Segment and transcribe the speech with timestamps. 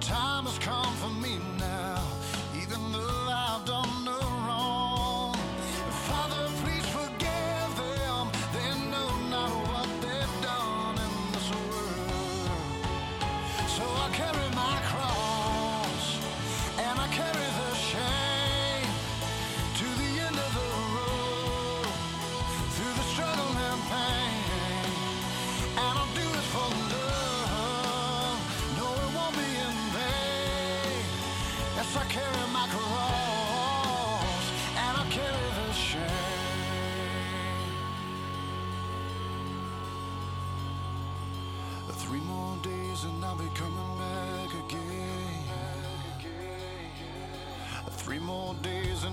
[0.00, 1.38] time has come for me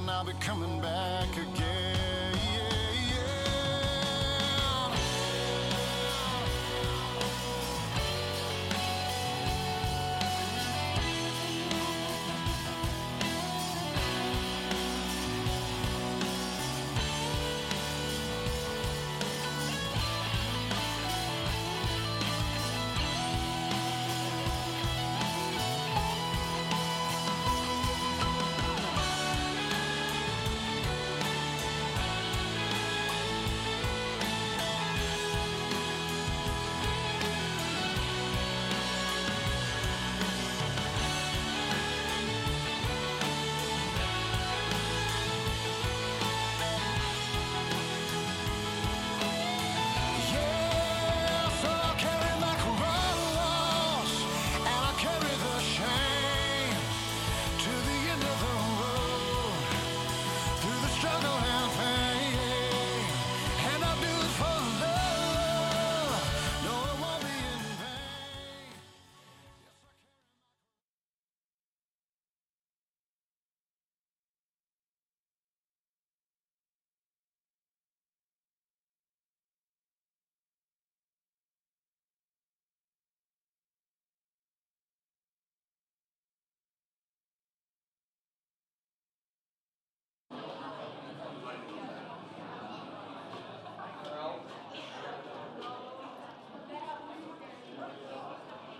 [0.09, 1.86] I'll be coming back again.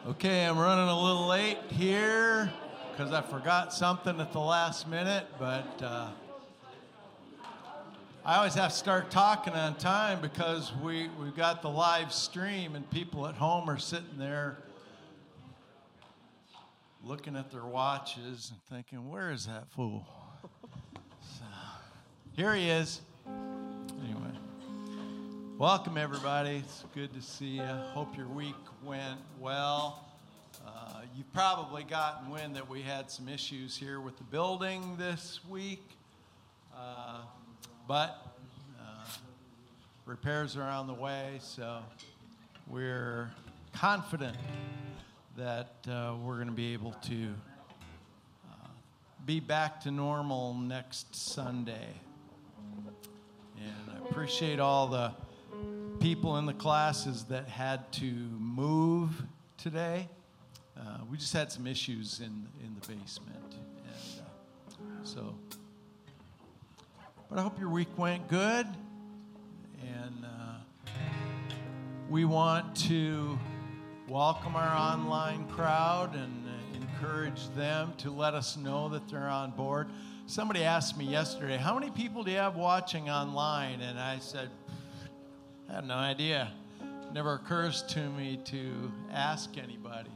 [0.07, 2.49] Okay, I'm running a little late here
[2.91, 6.07] because I forgot something at the last minute, but uh,
[8.23, 12.75] I always have to start talking on time because we, we've got the live stream
[12.75, 14.59] and people at home are sitting there
[17.03, 20.07] looking at their watches and thinking, where is that fool?
[21.37, 21.43] So,
[22.31, 23.01] here he is.
[25.59, 26.57] Welcome, everybody.
[26.57, 27.63] It's good to see you.
[27.63, 28.53] Hope your week
[28.83, 30.05] went well.
[30.63, 35.39] Uh, you've probably gotten wind that we had some issues here with the building this
[35.49, 35.81] week,
[36.77, 37.21] uh,
[37.87, 38.23] but
[38.79, 39.05] uh,
[40.05, 41.79] repairs are on the way, so
[42.67, 43.31] we're
[43.73, 44.37] confident
[45.37, 47.33] that uh, we're going to be able to
[48.47, 48.67] uh,
[49.25, 51.95] be back to normal next Sunday.
[53.57, 55.13] And I appreciate all the
[56.07, 58.05] people in the classes that had to
[58.39, 59.11] move
[59.57, 60.07] today.
[60.79, 65.35] Uh, we just had some issues in in the basement, and uh, so.
[67.29, 68.67] But I hope your week went good,
[69.81, 70.91] and uh,
[72.09, 73.37] we want to
[74.07, 79.51] welcome our online crowd and uh, encourage them to let us know that they're on
[79.51, 79.89] board.
[80.25, 84.49] Somebody asked me yesterday, "How many people do you have watching online?" And I said,
[85.69, 86.51] I have no idea.
[87.13, 90.09] Never occurs to me to ask anybody.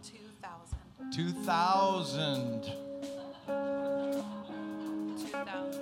[1.11, 2.63] 2,000.
[2.63, 2.63] 2,000.
[5.17, 5.81] 2,000.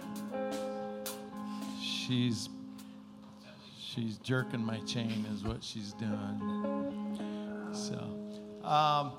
[1.82, 2.50] She's
[3.78, 7.20] she's jerking my chain is what she's doing.
[7.72, 8.00] So,
[8.64, 9.12] um,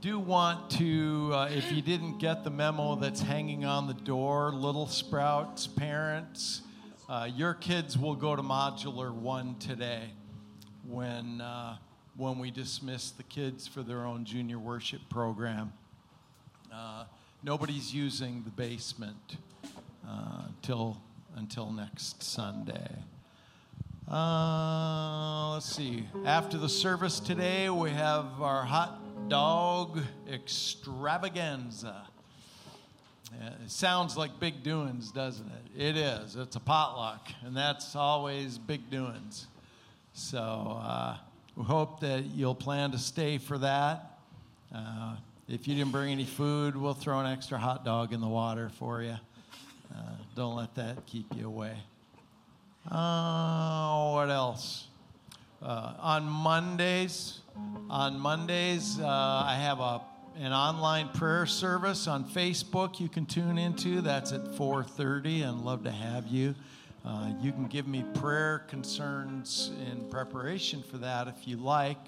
[0.00, 4.52] do want to, uh, if you didn't get the memo that's hanging on the door,
[4.52, 6.62] Little Sprouts parents,
[7.08, 10.10] uh, your kids will go to modular one today
[10.84, 11.76] when uh,
[12.16, 15.72] when we dismiss the kids for their own junior worship program.
[16.72, 17.04] Uh,
[17.42, 19.36] nobody's using the basement
[20.08, 21.00] uh, until
[21.36, 22.90] until next Sunday.
[24.10, 26.08] Uh, let's see.
[26.24, 30.00] After the service today, we have our hot dog
[30.30, 32.08] extravaganza.
[33.32, 35.82] It sounds like big doings, doesn't it?
[35.82, 36.36] It is.
[36.36, 39.46] It's a potluck, and that's always big doings.
[40.12, 40.38] So
[40.82, 41.16] uh,
[41.56, 44.18] we hope that you'll plan to stay for that.
[44.74, 45.16] Uh,
[45.48, 48.70] if you didn't bring any food, we'll throw an extra hot dog in the water
[48.78, 49.16] for you.
[49.94, 49.98] Uh,
[50.34, 51.76] don't let that keep you away.
[52.90, 54.86] Uh, what else?
[55.62, 57.40] Uh, on Mondays,
[57.90, 60.00] on Mondays, uh, I have a
[60.38, 64.00] an online prayer service on Facebook you can tune into.
[64.02, 66.54] That's at 4:30, and love to have you.
[67.04, 71.98] Uh, you can give me prayer concerns in preparation for that if you like.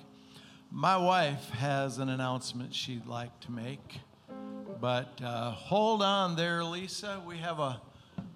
[0.71, 4.01] My wife has an announcement she'd like to make,
[4.81, 7.23] but uh, hold on there, Lisa.
[7.27, 7.81] We have a,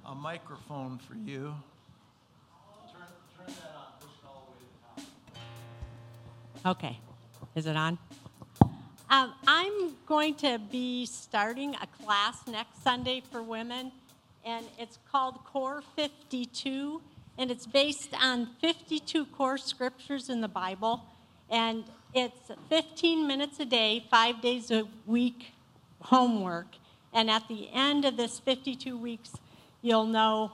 [0.07, 1.55] a microphone for you.
[2.91, 3.03] Turn,
[3.37, 3.93] turn that on.
[4.01, 5.05] Push it all the way to
[6.57, 6.77] the top.
[6.77, 6.99] Okay.
[7.55, 7.99] Is it on?
[9.13, 13.93] Um, I'm going to be starting a class next Sunday for women,
[14.43, 17.03] and it's called Core 52,
[17.37, 21.05] and it's based on 52 core scriptures in the Bible,
[21.51, 25.53] and it's 15 minutes a day, five days a week
[26.01, 26.69] homework,
[27.13, 29.33] and at the end of this 52 weeks,
[29.83, 30.53] you'll know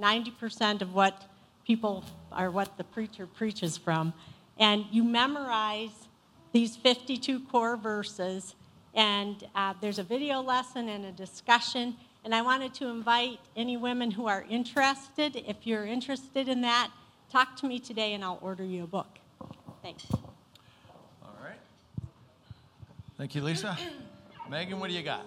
[0.00, 1.26] 90% of what
[1.64, 4.12] people are, what the preacher preaches from,
[4.58, 6.08] and you memorize
[6.52, 8.54] these 52 core verses.
[8.94, 11.96] And uh, there's a video lesson and a discussion.
[12.24, 16.90] And I wanted to invite any women who are interested, if you're interested in that,
[17.30, 19.18] talk to me today and I'll order you a book.
[19.82, 20.06] Thanks.
[20.12, 21.58] All right.
[23.16, 23.78] Thank you, Lisa.
[24.50, 25.24] Megan, what do you got?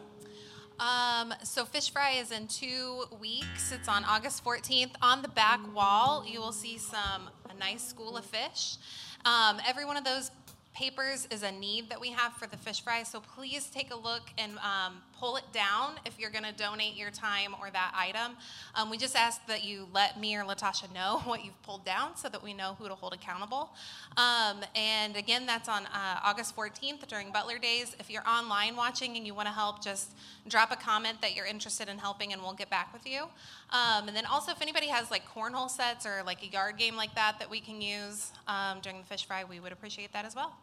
[0.80, 3.72] Um, so Fish Fry is in two weeks.
[3.72, 4.92] It's on August 14th.
[5.02, 8.78] On the back wall, you will see some a nice school of fish.
[9.26, 10.32] Um, every one of those
[10.74, 13.04] papers is a need that we have for the fish fry.
[13.04, 16.98] So please take a look and um, pull it down if you're going to donate
[16.98, 18.36] your time or that item.
[18.76, 22.18] Um, we just ask that you let me or Latasha know what you've pulled down
[22.18, 23.70] so that we know who to hold accountable.
[24.18, 27.96] Um, and again, that's on uh, August 14th during Butler Days.
[28.02, 30.12] If you're online watching and you want to help, just
[30.50, 33.22] drop a comment that you're interested in helping and we'll get back with you.
[33.70, 36.98] Um, and then also, if anybody has like cornhole sets or like a yard game
[36.98, 40.26] like that that we can use um, during the fish fry, we would appreciate that
[40.26, 40.54] as well.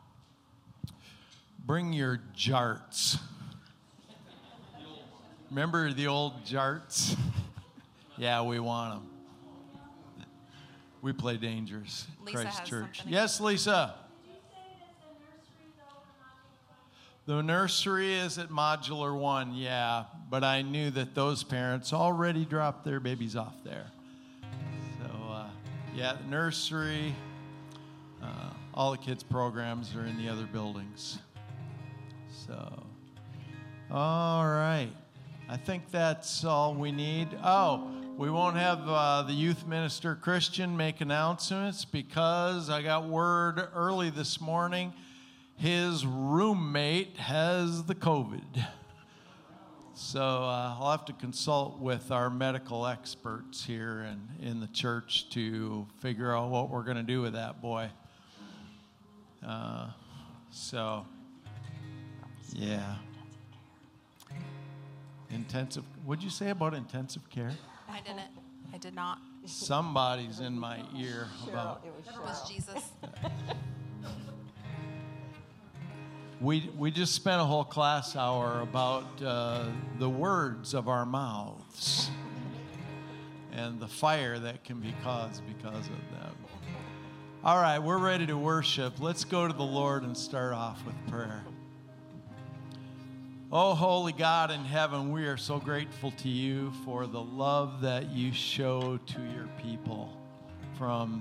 [1.65, 3.19] Bring your jarts.
[5.51, 7.17] Remember the old jarts?
[8.17, 10.27] yeah, we want them.
[11.03, 12.07] We play dangerous.
[12.25, 13.03] Lisa Christ has Church.
[13.07, 13.95] Yes, Lisa.
[17.27, 22.85] The nursery is at Modular One, yeah, but I knew that those parents already dropped
[22.85, 23.87] their babies off there.
[24.99, 25.47] So, uh,
[25.95, 27.15] yeah, the nursery,
[28.23, 31.19] uh, all the kids' programs are in the other buildings.
[32.47, 32.83] So,
[33.91, 34.91] all right.
[35.53, 37.37] I think that's all we need.
[37.43, 43.69] Oh, we won't have uh, the youth minister Christian make announcements because I got word
[43.75, 44.93] early this morning
[45.57, 48.65] his roommate has the COVID.
[49.95, 55.31] So uh, I'll have to consult with our medical experts here in, in the church
[55.31, 57.91] to figure out what we're going to do with that boy.
[59.45, 59.89] Uh,
[60.53, 61.05] so,
[62.55, 62.95] yeah.
[65.33, 67.53] Intensive, what'd you say about intensive care?
[67.89, 68.31] I didn't.
[68.73, 69.19] I did not.
[69.47, 71.85] Somebody's in my ear about.
[71.85, 72.93] It was Jesus.
[76.41, 79.67] We, we just spent a whole class hour about uh,
[79.99, 82.11] the words of our mouths
[83.53, 86.35] and the fire that can be caused because of them.
[87.45, 89.01] All right, we're ready to worship.
[89.01, 91.45] Let's go to the Lord and start off with prayer.
[93.53, 98.11] Oh, holy God in heaven, we are so grateful to you for the love that
[98.11, 100.17] you show to your people
[100.79, 101.21] from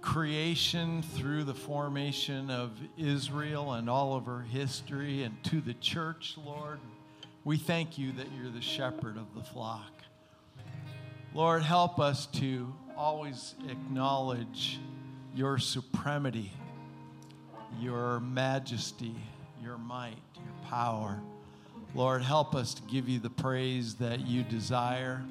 [0.00, 6.34] creation through the formation of Israel and all of her history and to the church,
[6.44, 6.80] Lord.
[7.44, 9.92] We thank you that you're the shepherd of the flock.
[11.34, 14.80] Lord, help us to always acknowledge
[15.36, 16.50] your supremacy,
[17.78, 19.14] your majesty,
[19.62, 20.16] your might,
[20.70, 21.20] power.
[21.94, 25.24] Lord, help us to give you the praise that you desire.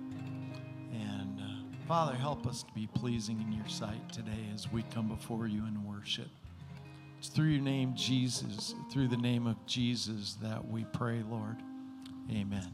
[0.92, 5.08] And uh, Father, help us to be pleasing in your sight today as we come
[5.08, 6.28] before you in worship.
[7.18, 11.56] It's through your name, Jesus, through the name of Jesus, that we pray, Lord.
[12.30, 12.70] Amen.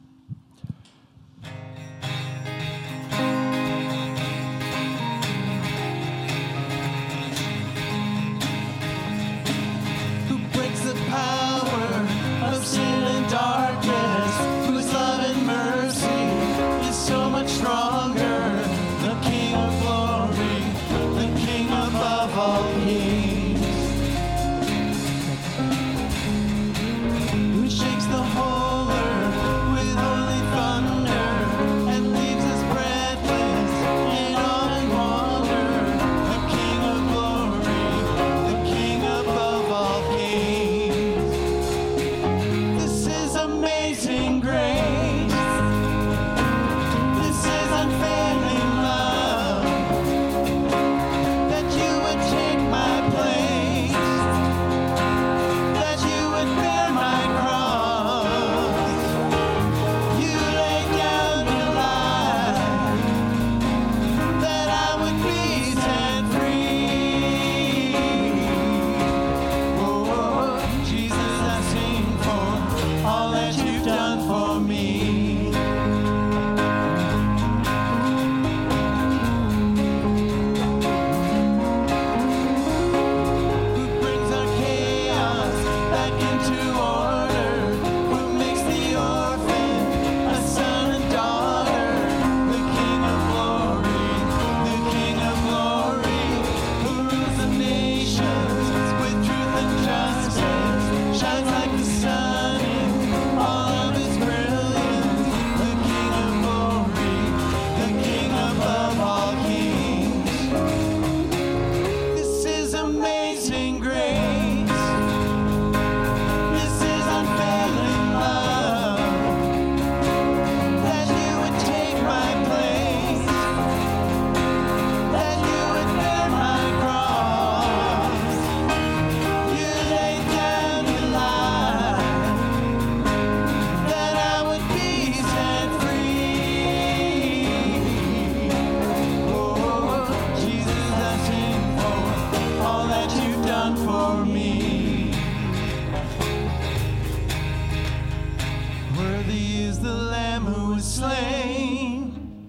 [149.26, 152.48] Worthy is the Lamb who was slain.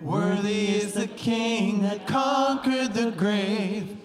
[0.00, 3.96] Worthy is the King that conquered the grave.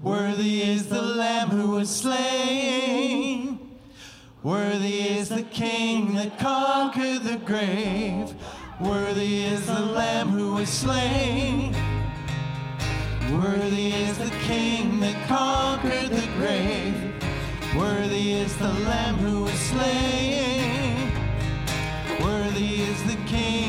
[0.00, 3.58] Worthy is the Lamb who was slain.
[4.44, 8.32] Worthy is the King that conquered the grave.
[8.80, 11.74] Worthy is the Lamb who was slain.
[13.32, 17.12] Worthy is the King that conquered the grave.
[17.76, 20.53] Worthy is the Lamb who was slain.
[23.36, 23.63] Is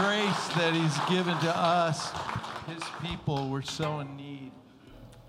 [0.00, 2.10] grace that He's given to us,
[2.66, 3.48] His people.
[3.48, 4.50] We're so in need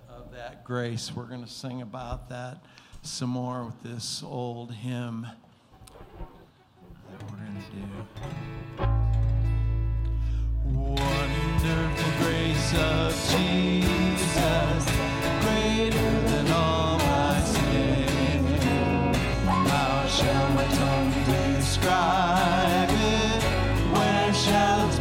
[0.10, 1.12] of that grace.
[1.14, 2.64] We're going to sing about that
[3.02, 5.28] some more with this old hymn
[7.10, 7.86] that we're going to do.
[10.74, 14.86] Wonderful grace of Jesus,
[15.42, 18.46] greater than all my sin.
[19.46, 21.12] How shall my tongue
[21.58, 22.91] describe
[24.44, 25.01] shall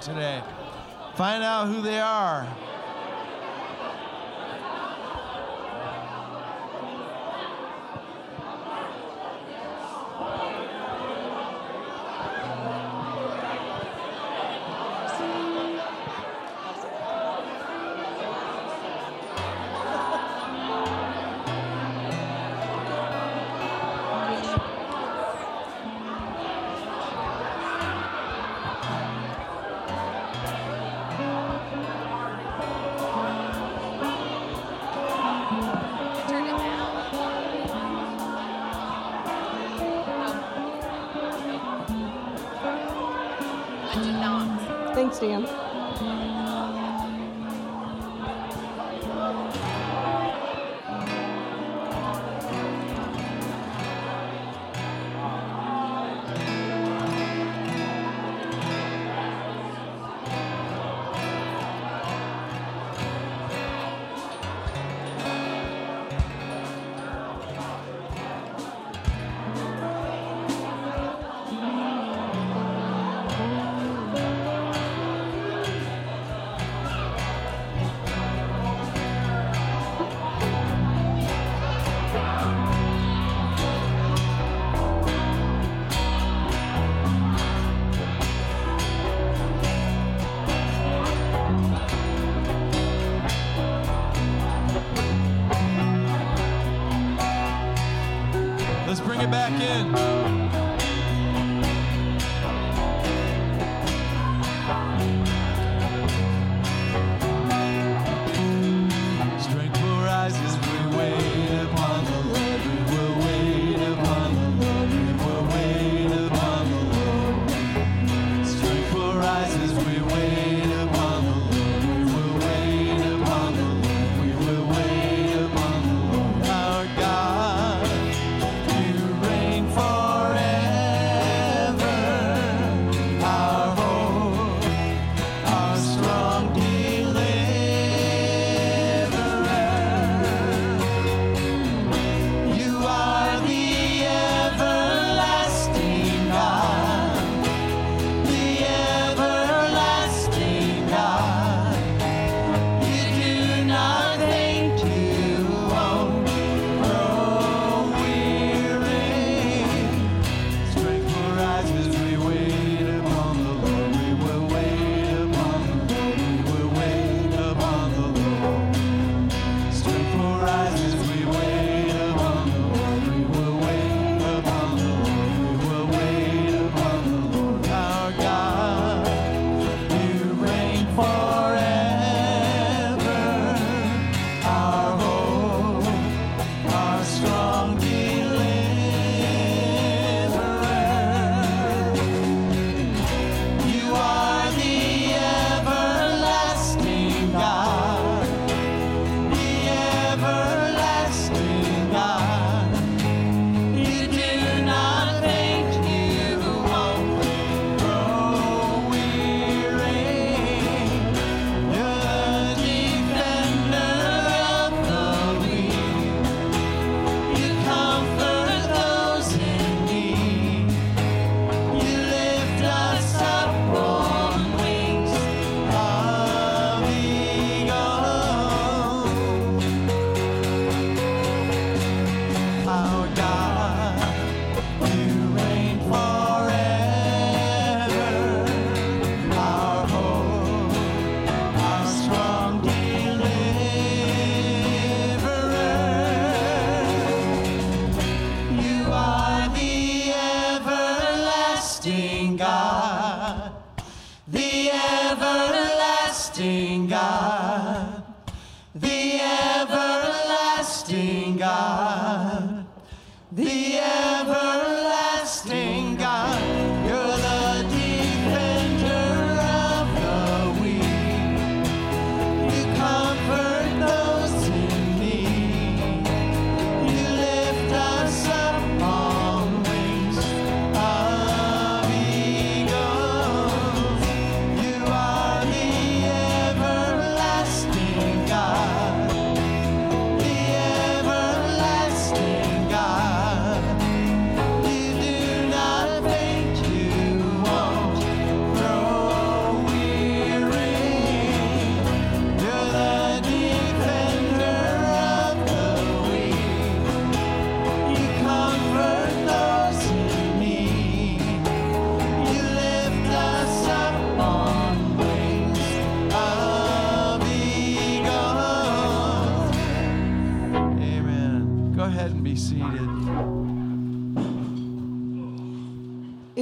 [0.00, 0.42] today.
[1.14, 2.46] Find out who they are.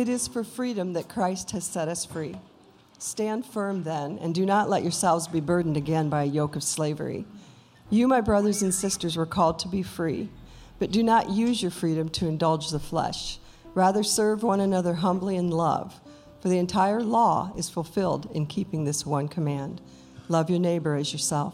[0.06, 2.36] It is for freedom that Christ has set us free.
[2.96, 6.62] Stand firm then, and do not let yourselves be burdened again by a yoke of
[6.62, 7.24] slavery.
[7.90, 10.28] You, my brothers and sisters, were called to be free,
[10.78, 13.40] but do not use your freedom to indulge the flesh.
[13.74, 16.00] Rather, serve one another humbly in love,
[16.40, 19.80] for the entire law is fulfilled in keeping this one command
[20.28, 21.52] love your neighbor as yourself.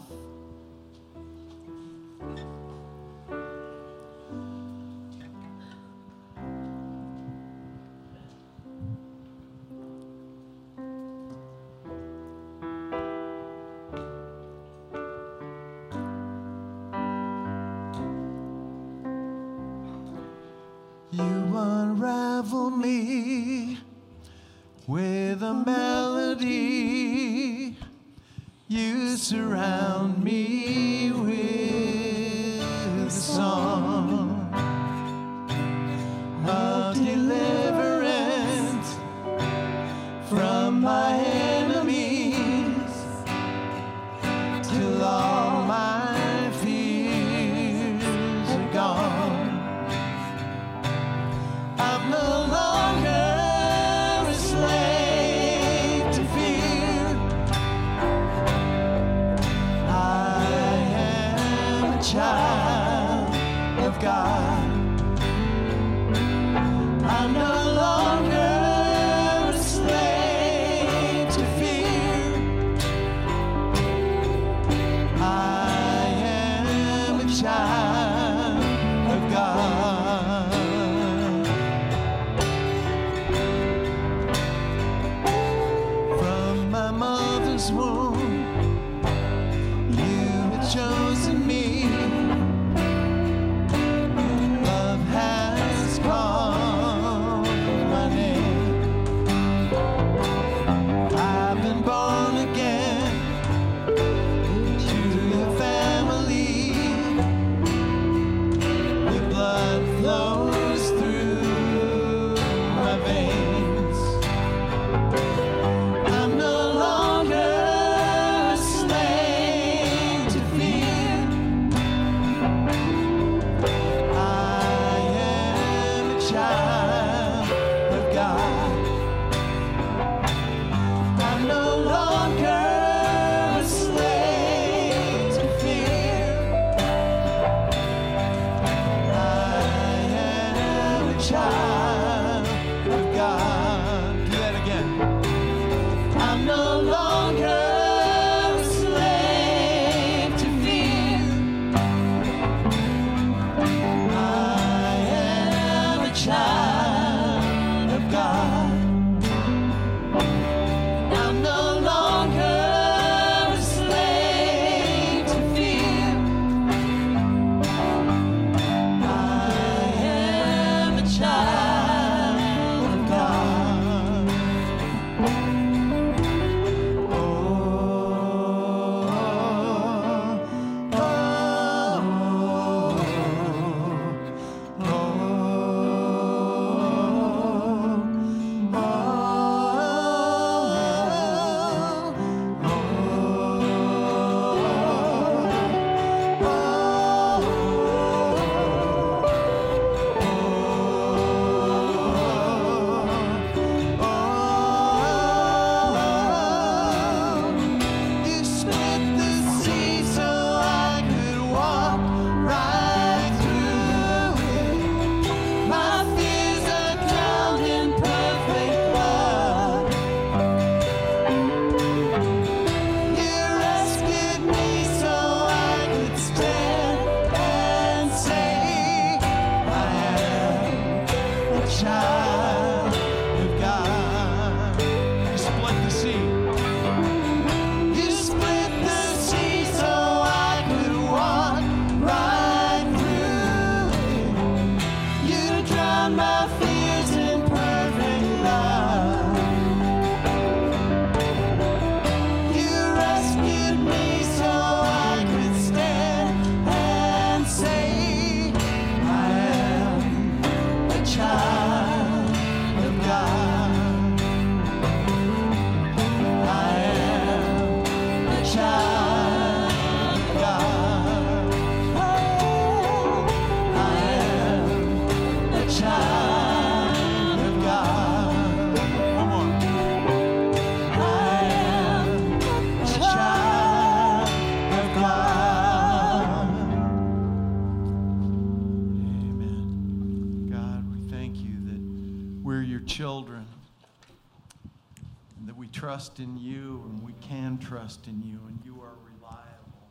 [296.03, 299.87] trust in you and we can trust in you and you are reliable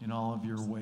[0.00, 0.73] in all of your ways.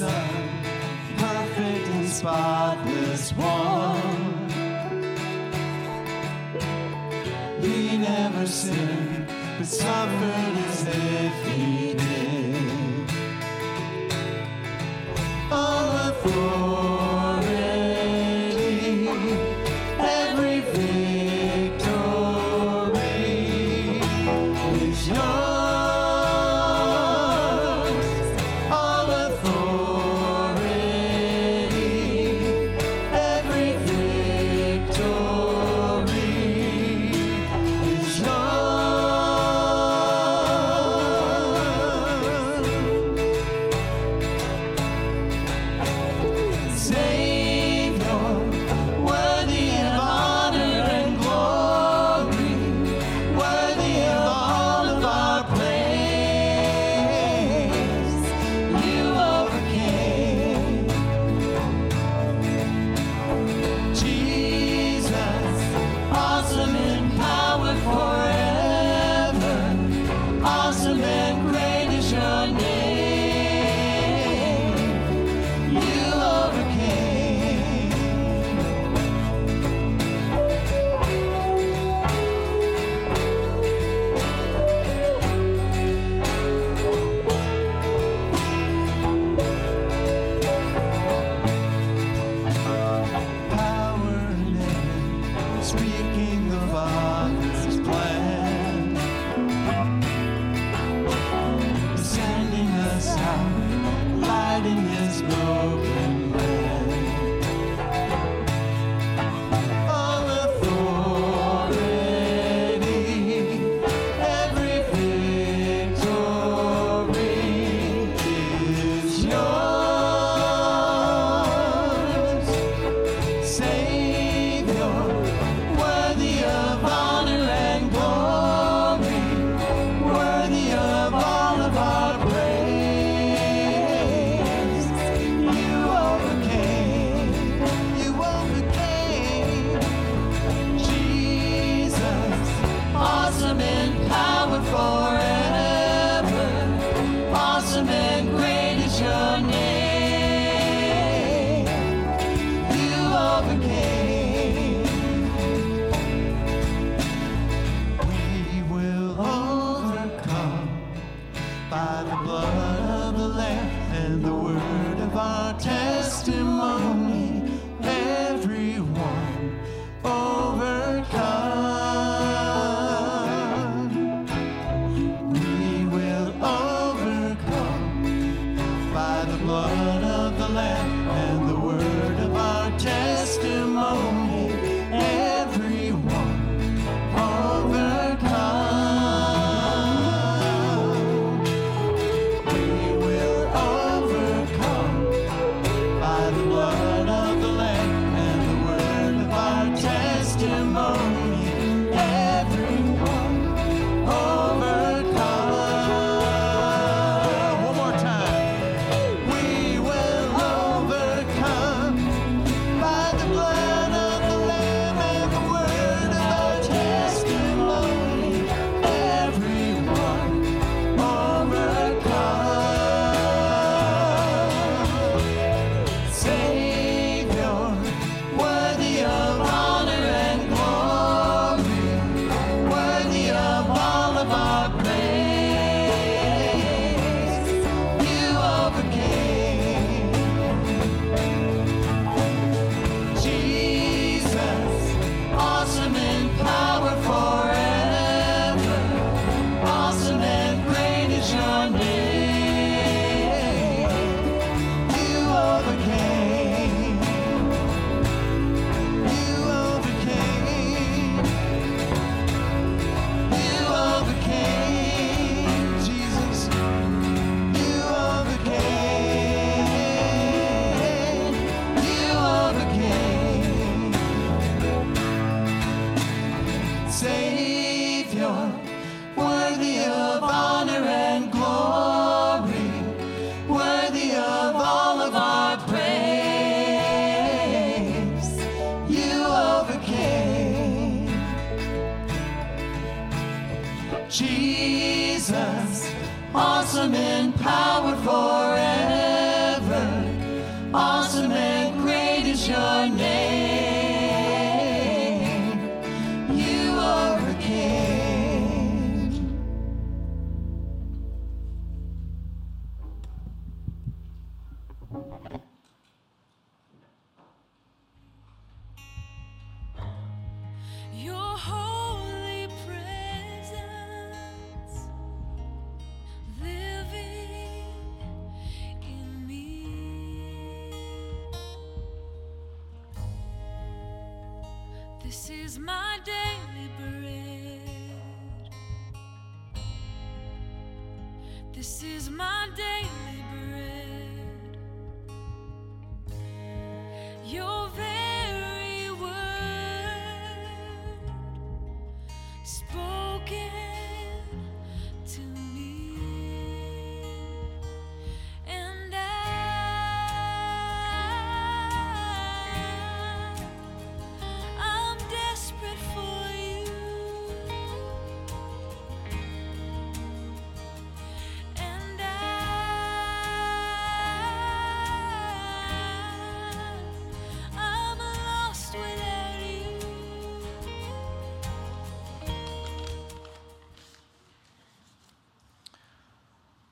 [0.00, 3.69] Perfect and spotless one.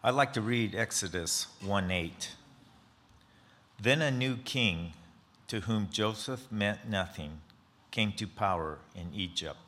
[0.08, 2.30] I'd like to read Exodus 1 8.
[3.78, 4.94] Then a new king,
[5.48, 7.42] to whom Joseph meant nothing,
[7.90, 9.58] came to power in Egypt.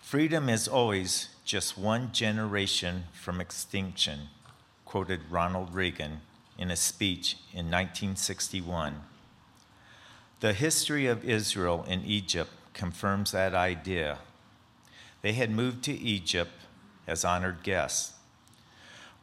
[0.00, 4.30] Freedom is always just one generation from extinction,
[4.84, 6.22] quoted Ronald Reagan
[6.58, 8.96] in a speech in 1961.
[10.40, 14.18] The history of Israel in Egypt confirms that idea.
[15.22, 16.50] They had moved to Egypt
[17.08, 18.12] as honored guests.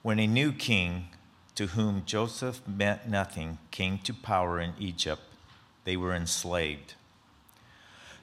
[0.01, 1.07] When a new king,
[1.55, 5.21] to whom Joseph meant nothing, came to power in Egypt,
[5.85, 6.95] they were enslaved.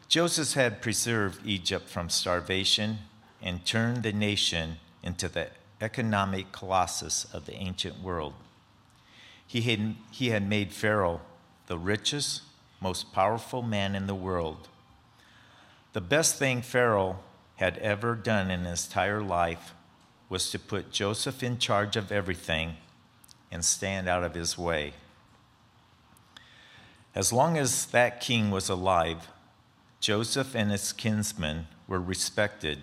[0.08, 2.98] Joseph had preserved Egypt from starvation
[3.40, 5.48] and turned the nation into the
[5.80, 8.34] economic colossus of the ancient world.
[9.46, 11.22] He had, he had made Pharaoh
[11.66, 12.42] the richest,
[12.80, 14.68] most powerful man in the world.
[15.92, 17.20] The best thing Pharaoh
[17.62, 19.72] had ever done in his entire life
[20.28, 22.74] was to put Joseph in charge of everything
[23.52, 24.94] and stand out of his way.
[27.14, 29.28] As long as that king was alive,
[30.00, 32.82] Joseph and his kinsmen were respected.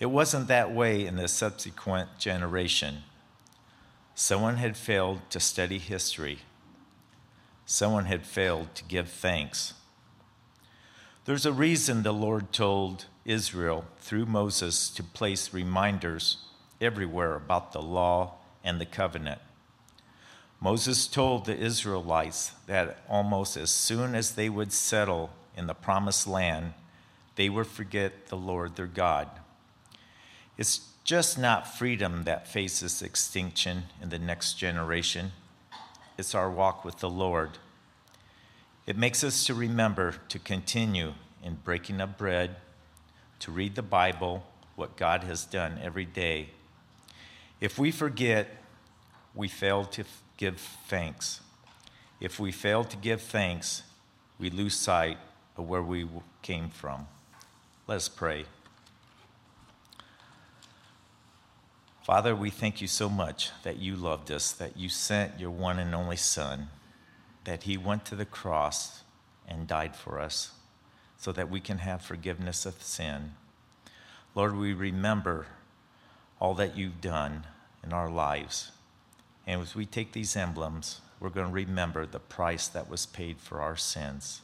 [0.00, 3.04] It wasn't that way in the subsequent generation.
[4.16, 6.40] Someone had failed to study history.
[7.66, 9.74] Someone had failed to give thanks.
[11.24, 16.38] There's a reason the Lord told Israel through Moses to place reminders
[16.80, 19.40] everywhere about the law and the covenant.
[20.60, 26.26] Moses told the Israelites that almost as soon as they would settle in the promised
[26.26, 26.72] land,
[27.36, 29.28] they would forget the Lord their God.
[30.56, 35.32] It's just not freedom that faces extinction in the next generation,
[36.16, 37.58] it's our walk with the Lord.
[38.86, 42.56] It makes us to remember to continue in breaking of bread,
[43.44, 44.42] to read the Bible,
[44.74, 46.48] what God has done every day.
[47.60, 48.48] If we forget,
[49.34, 50.04] we fail to
[50.38, 51.40] give thanks.
[52.20, 53.82] If we fail to give thanks,
[54.38, 55.18] we lose sight
[55.58, 56.08] of where we
[56.40, 57.06] came from.
[57.86, 58.46] Let's pray.
[62.02, 65.78] Father, we thank you so much that you loved us, that you sent your one
[65.78, 66.70] and only Son,
[67.44, 69.02] that he went to the cross
[69.46, 70.52] and died for us
[71.24, 73.32] so that we can have forgiveness of sin.
[74.34, 75.46] Lord, we remember
[76.38, 77.46] all that you've done
[77.82, 78.72] in our lives.
[79.46, 83.38] And as we take these emblems, we're going to remember the price that was paid
[83.38, 84.42] for our sins.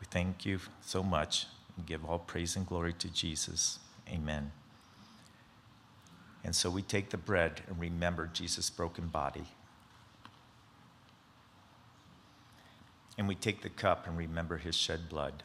[0.00, 1.46] We thank you so much
[1.76, 3.78] and give all praise and glory to Jesus.
[4.08, 4.50] Amen.
[6.42, 9.44] And so we take the bread and remember Jesus' broken body.
[13.16, 15.44] And we take the cup and remember his shed blood.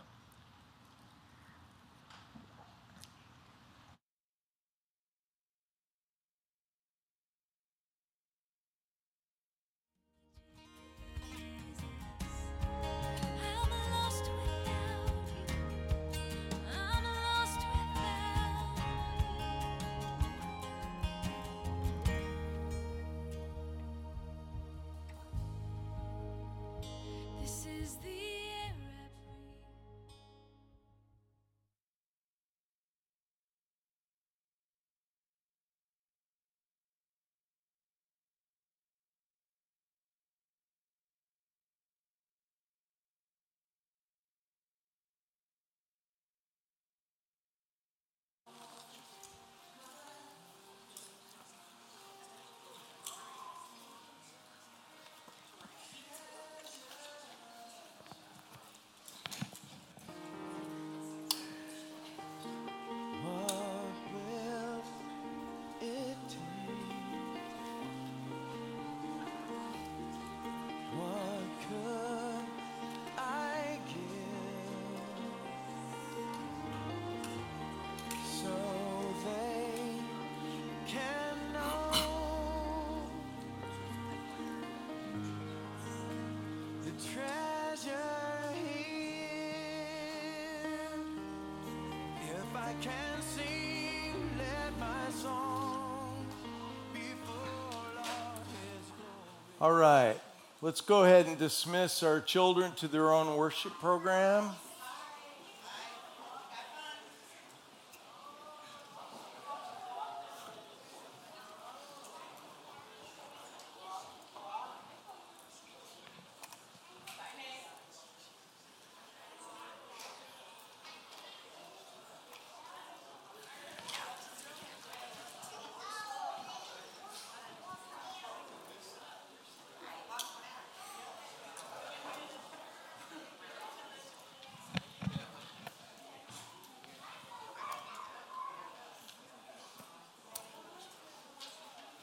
[99.66, 100.16] All right,
[100.62, 104.52] let's go ahead and dismiss our children to their own worship program.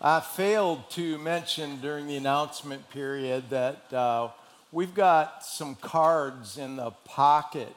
[0.05, 4.31] I failed to mention during the announcement period that uh,
[4.73, 7.77] we've got some cards in the pocket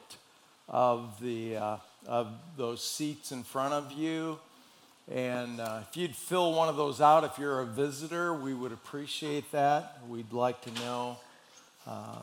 [0.68, 4.40] of, the, uh, of those seats in front of you.
[5.08, 8.72] And uh, if you'd fill one of those out if you're a visitor, we would
[8.72, 10.00] appreciate that.
[10.08, 11.18] We'd like to know
[11.86, 12.18] uh,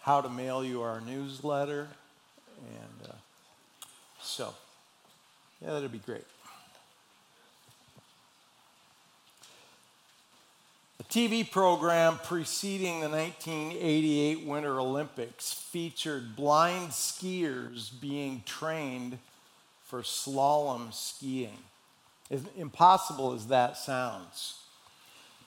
[0.00, 1.86] how to mail you our newsletter.
[2.58, 3.14] And uh,
[4.20, 4.52] so,
[5.62, 6.24] yeah, that'd be great.
[11.10, 19.18] TV program preceding the 1988 Winter Olympics featured blind skiers being trained
[19.84, 21.58] for slalom skiing.
[22.30, 24.60] As impossible as that sounds.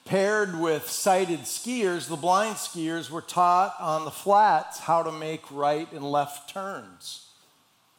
[0.06, 5.52] Paired with sighted skiers, the blind skiers were taught on the flats how to make
[5.52, 7.28] right and left turns.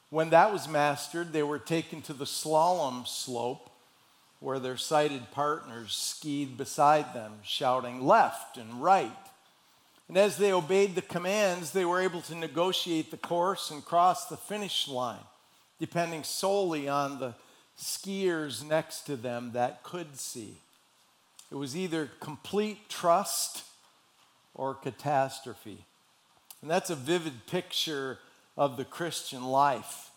[0.08, 3.70] When that was mastered, they were taken to the slalom slope
[4.41, 9.11] where their sighted partners skied beside them, shouting left and right.
[10.09, 14.26] And as they obeyed the commands, they were able to negotiate the course and cross
[14.26, 15.22] the finish line,
[15.78, 17.34] depending solely on the
[17.78, 20.57] skiers next to them that could see.
[21.53, 23.64] It was either complete trust
[24.55, 25.84] or catastrophe.
[26.62, 28.18] And that's a vivid picture
[28.57, 30.11] of the Christian life.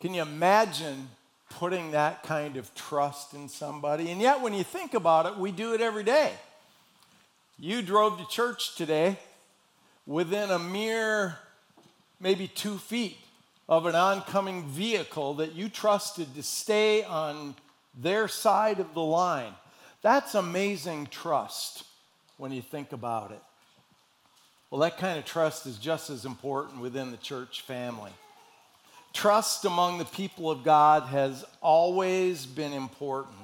[0.00, 1.10] Can you imagine
[1.50, 4.10] putting that kind of trust in somebody?
[4.10, 6.32] And yet, when you think about it, we do it every day.
[7.58, 9.18] You drove to church today
[10.06, 11.36] within a mere
[12.18, 13.18] maybe two feet
[13.68, 17.54] of an oncoming vehicle that you trusted to stay on
[17.96, 19.52] their side of the line.
[20.02, 21.84] That's amazing trust
[22.36, 23.40] when you think about it.
[24.70, 28.12] Well, that kind of trust is just as important within the church family.
[29.12, 33.34] Trust among the people of God has always been important.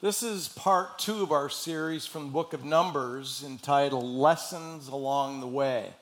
[0.00, 5.40] This is part two of our series from the book of Numbers entitled Lessons Along
[5.40, 5.92] the Way.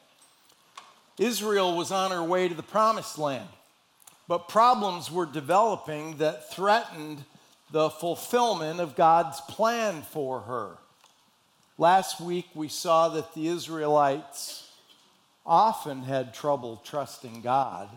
[1.18, 3.48] Israel was on her way to the promised land,
[4.28, 7.24] but problems were developing that threatened
[7.70, 10.76] the fulfillment of God's plan for her.
[11.78, 14.70] Last week, we saw that the Israelites
[15.46, 17.88] often had trouble trusting God.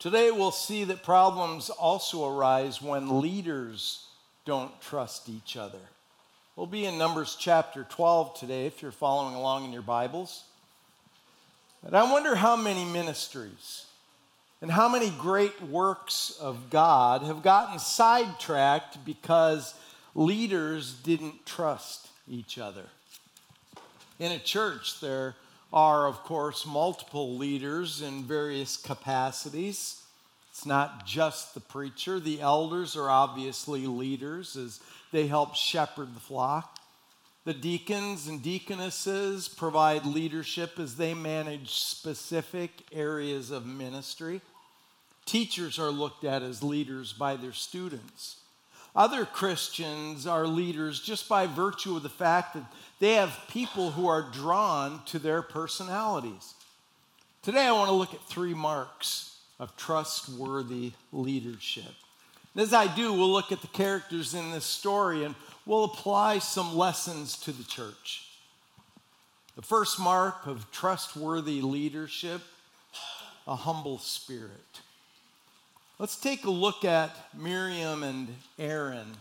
[0.00, 4.06] Today, we'll see that problems also arise when leaders
[4.46, 5.78] don't trust each other.
[6.56, 10.44] We'll be in Numbers chapter 12 today if you're following along in your Bibles.
[11.86, 13.84] And I wonder how many ministries
[14.62, 19.74] and how many great works of God have gotten sidetracked because
[20.14, 22.86] leaders didn't trust each other.
[24.18, 25.34] In a church, there
[25.72, 30.02] are, of course, multiple leaders in various capacities.
[30.50, 32.18] It's not just the preacher.
[32.18, 34.80] The elders are obviously leaders as
[35.12, 36.78] they help shepherd the flock.
[37.44, 44.42] The deacons and deaconesses provide leadership as they manage specific areas of ministry.
[45.24, 48.40] Teachers are looked at as leaders by their students.
[48.94, 52.64] Other Christians are leaders just by virtue of the fact that
[52.98, 56.54] they have people who are drawn to their personalities.
[57.42, 61.92] Today, I want to look at three marks of trustworthy leadership.
[62.54, 65.34] And as I do, we'll look at the characters in this story and
[65.64, 68.26] we'll apply some lessons to the church.
[69.54, 72.42] The first mark of trustworthy leadership
[73.46, 74.80] a humble spirit.
[76.00, 79.18] Let's take a look at Miriam and Aaron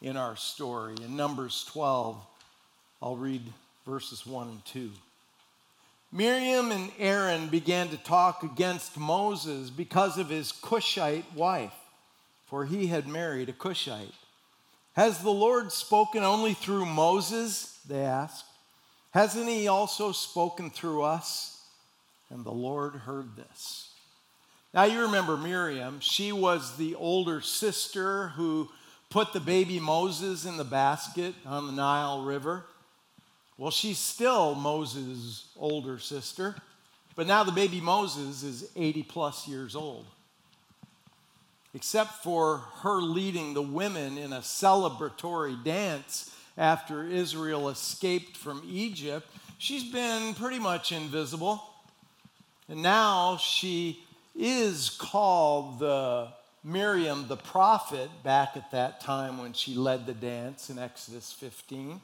[0.00, 0.94] in our story.
[1.04, 2.16] In Numbers 12,
[3.02, 3.42] I'll read
[3.84, 4.92] verses 1 and 2.
[6.12, 11.74] Miriam and Aaron began to talk against Moses because of his Cushite wife,
[12.46, 14.14] for he had married a Cushite.
[14.94, 17.80] Has the Lord spoken only through Moses?
[17.88, 18.46] They asked.
[19.10, 21.60] Hasn't he also spoken through us?
[22.30, 23.89] And the Lord heard this.
[24.72, 25.98] Now, you remember Miriam.
[26.00, 28.68] She was the older sister who
[29.08, 32.64] put the baby Moses in the basket on the Nile River.
[33.58, 36.54] Well, she's still Moses' older sister,
[37.16, 40.06] but now the baby Moses is 80 plus years old.
[41.74, 49.28] Except for her leading the women in a celebratory dance after Israel escaped from Egypt,
[49.58, 51.62] she's been pretty much invisible.
[52.68, 54.04] And now she
[54.40, 56.28] is called the
[56.64, 62.00] Miriam the prophet back at that time when she led the dance in Exodus 15.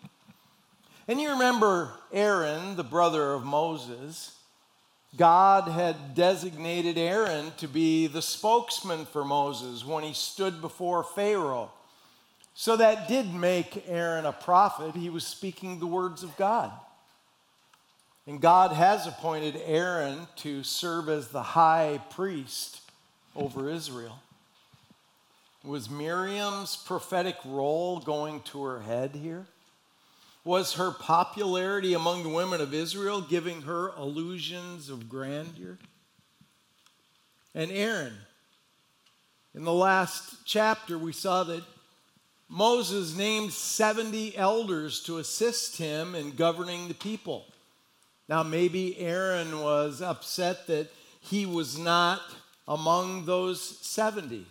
[1.08, 4.36] And you remember Aaron, the brother of Moses.
[5.16, 11.70] God had designated Aaron to be the spokesman for Moses when he stood before Pharaoh.
[12.54, 14.94] So that did make Aaron a prophet.
[14.94, 16.70] He was speaking the words of God.
[18.26, 22.80] And God has appointed Aaron to serve as the high priest
[23.36, 24.18] over Israel.
[25.62, 29.46] Was Miriam's prophetic role going to her head here?
[30.44, 35.78] Was her popularity among the women of Israel giving her illusions of grandeur?
[37.54, 38.12] And Aaron,
[39.54, 41.64] in the last chapter, we saw that
[42.48, 47.46] Moses named 70 elders to assist him in governing the people.
[48.28, 50.88] Now, maybe Aaron was upset that
[51.20, 52.20] he was not
[52.66, 54.44] among those 70.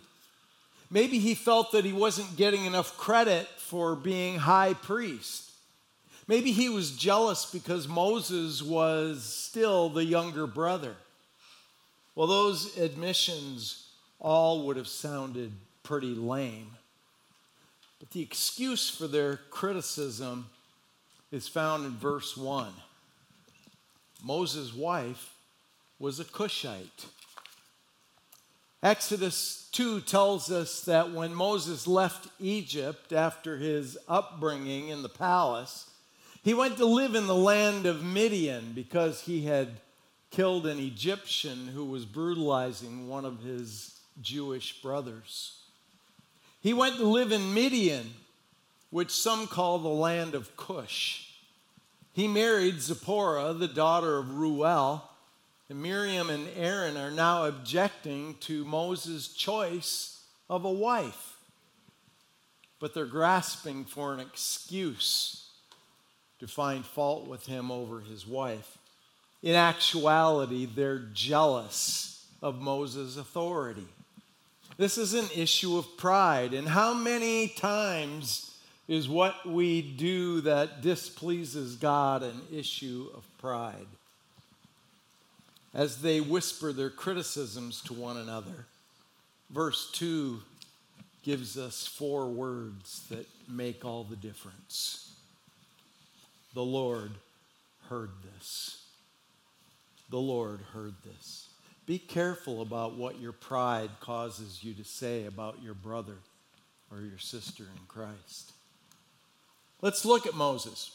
[0.90, 5.50] Maybe he felt that he wasn't getting enough credit for being high priest.
[6.28, 10.94] Maybe he was jealous because Moses was still the younger brother.
[12.14, 15.52] Well, those admissions all would have sounded
[15.82, 16.70] pretty lame.
[18.00, 20.46] But the excuse for their criticism
[21.30, 22.72] is found in verse 1.
[24.26, 25.34] Moses' wife
[26.00, 27.06] was a Cushite.
[28.82, 35.88] Exodus 2 tells us that when Moses left Egypt after his upbringing in the palace,
[36.42, 39.80] he went to live in the land of Midian because he had
[40.32, 45.60] killed an Egyptian who was brutalizing one of his Jewish brothers.
[46.60, 48.12] He went to live in Midian,
[48.90, 51.25] which some call the land of Cush.
[52.16, 55.02] He married Zipporah, the daughter of Reuel,
[55.68, 61.36] and Miriam and Aaron are now objecting to Moses' choice of a wife.
[62.80, 65.50] But they're grasping for an excuse
[66.40, 68.78] to find fault with him over his wife.
[69.42, 73.88] In actuality, they're jealous of Moses' authority.
[74.78, 76.54] This is an issue of pride.
[76.54, 78.45] And how many times
[78.88, 83.86] is what we do that displeases God an issue of pride?
[85.74, 88.66] As they whisper their criticisms to one another,
[89.50, 90.40] verse 2
[91.22, 95.14] gives us four words that make all the difference.
[96.54, 97.10] The Lord
[97.88, 98.84] heard this.
[100.08, 101.48] The Lord heard this.
[101.84, 106.16] Be careful about what your pride causes you to say about your brother
[106.90, 108.52] or your sister in Christ.
[109.82, 110.92] Let's look at Moses.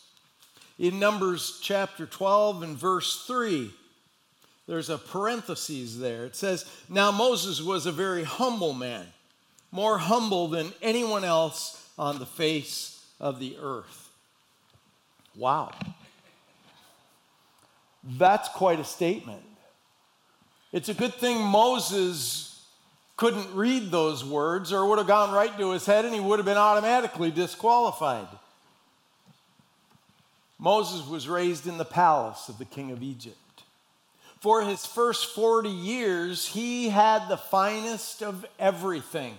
[0.79, 3.71] In Numbers chapter 12 and verse 3,
[4.67, 6.25] there's a parenthesis there.
[6.25, 9.05] It says, Now Moses was a very humble man,
[9.71, 14.09] more humble than anyone else on the face of the earth.
[15.35, 15.71] Wow.
[18.03, 19.43] That's quite a statement.
[20.71, 22.65] It's a good thing Moses
[23.17, 26.39] couldn't read those words or would have gone right to his head and he would
[26.39, 28.27] have been automatically disqualified.
[30.61, 33.35] Moses was raised in the palace of the king of Egypt.
[34.39, 39.37] For his first 40 years, he had the finest of everything.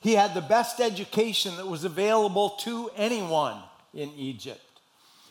[0.00, 3.58] He had the best education that was available to anyone
[3.92, 4.60] in Egypt.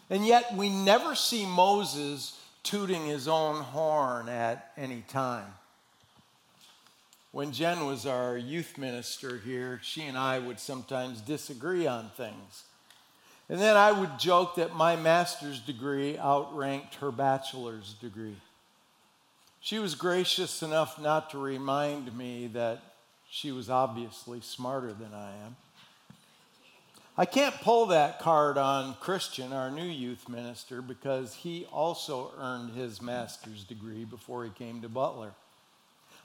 [0.09, 5.47] And yet, we never see Moses tooting his own horn at any time.
[7.31, 12.63] When Jen was our youth minister here, she and I would sometimes disagree on things.
[13.49, 18.35] And then I would joke that my master's degree outranked her bachelor's degree.
[19.61, 22.81] She was gracious enough not to remind me that
[23.29, 25.55] she was obviously smarter than I am.
[27.17, 32.75] I can't pull that card on Christian, our new youth minister, because he also earned
[32.75, 35.31] his master's degree before he came to Butler.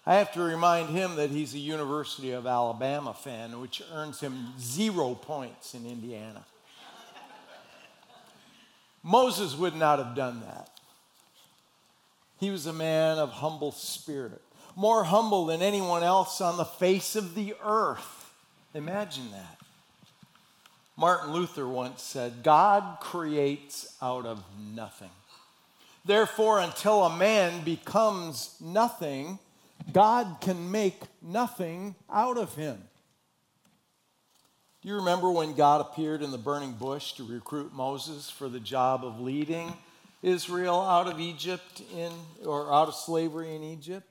[0.04, 4.52] I have to remind him that he's a University of Alabama fan, which earns him
[4.60, 6.44] zero points in Indiana.
[9.02, 10.68] Moses would not have done that.
[12.38, 14.42] He was a man of humble spirit.
[14.74, 18.32] more humble than anyone else on the face of the earth.
[18.74, 19.58] Imagine that.
[20.96, 24.42] Martin Luther once said, God creates out of
[24.74, 25.10] nothing.
[26.04, 29.38] Therefore, until a man becomes nothing,
[29.92, 32.82] God can make nothing out of him.
[34.82, 38.58] Do you remember when God appeared in the burning bush to recruit Moses for the
[38.58, 39.72] job of leading
[40.22, 42.10] Israel out of Egypt in
[42.44, 44.08] or out of slavery in Egypt?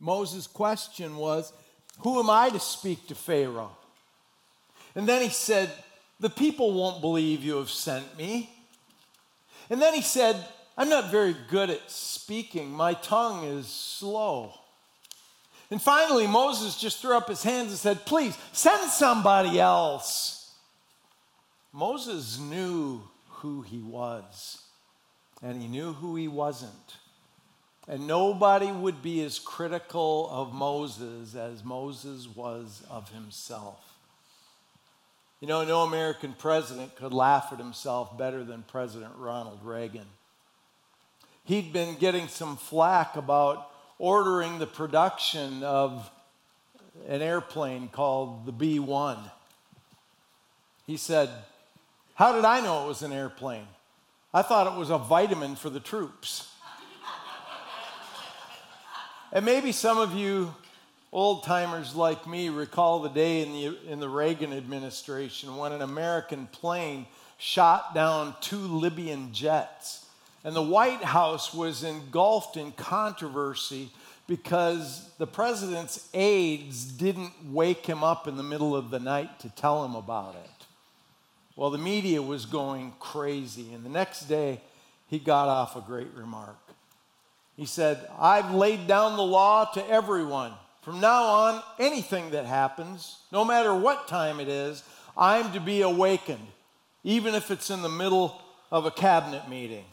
[0.00, 1.52] Moses' question was,
[1.98, 3.76] "Who am I to speak to Pharaoh?"
[4.94, 5.70] And then he said,
[6.20, 8.50] "The people won't believe you have sent me."
[9.68, 10.42] And then he said,
[10.76, 12.70] I'm not very good at speaking.
[12.70, 14.54] My tongue is slow.
[15.74, 20.54] And finally, Moses just threw up his hands and said, Please send somebody else.
[21.72, 24.62] Moses knew who he was,
[25.42, 26.70] and he knew who he wasn't.
[27.88, 33.96] And nobody would be as critical of Moses as Moses was of himself.
[35.40, 40.06] You know, no American president could laugh at himself better than President Ronald Reagan.
[41.42, 46.10] He'd been getting some flack about ordering the production of
[47.08, 49.18] an airplane called the B 1.
[50.86, 51.30] He said,
[52.14, 53.66] How did I know it was an airplane?
[54.32, 56.50] I thought it was a vitamin for the troops.
[59.32, 60.54] and maybe some of you
[61.12, 65.80] old timers like me recall the day in the, in the Reagan administration when an
[65.80, 67.06] American plane
[67.38, 70.03] shot down two Libyan jets.
[70.44, 73.90] And the White House was engulfed in controversy
[74.26, 79.48] because the president's aides didn't wake him up in the middle of the night to
[79.50, 80.50] tell him about it.
[81.56, 84.60] Well, the media was going crazy, and the next day
[85.08, 86.56] he got off a great remark.
[87.56, 90.52] He said, I've laid down the law to everyone.
[90.82, 94.82] From now on, anything that happens, no matter what time it is,
[95.16, 96.46] I'm to be awakened,
[97.04, 98.42] even if it's in the middle
[98.72, 99.84] of a cabinet meeting.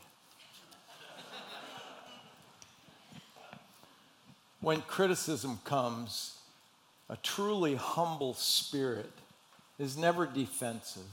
[4.62, 6.38] When criticism comes,
[7.10, 9.12] a truly humble spirit
[9.78, 11.04] is never defensive.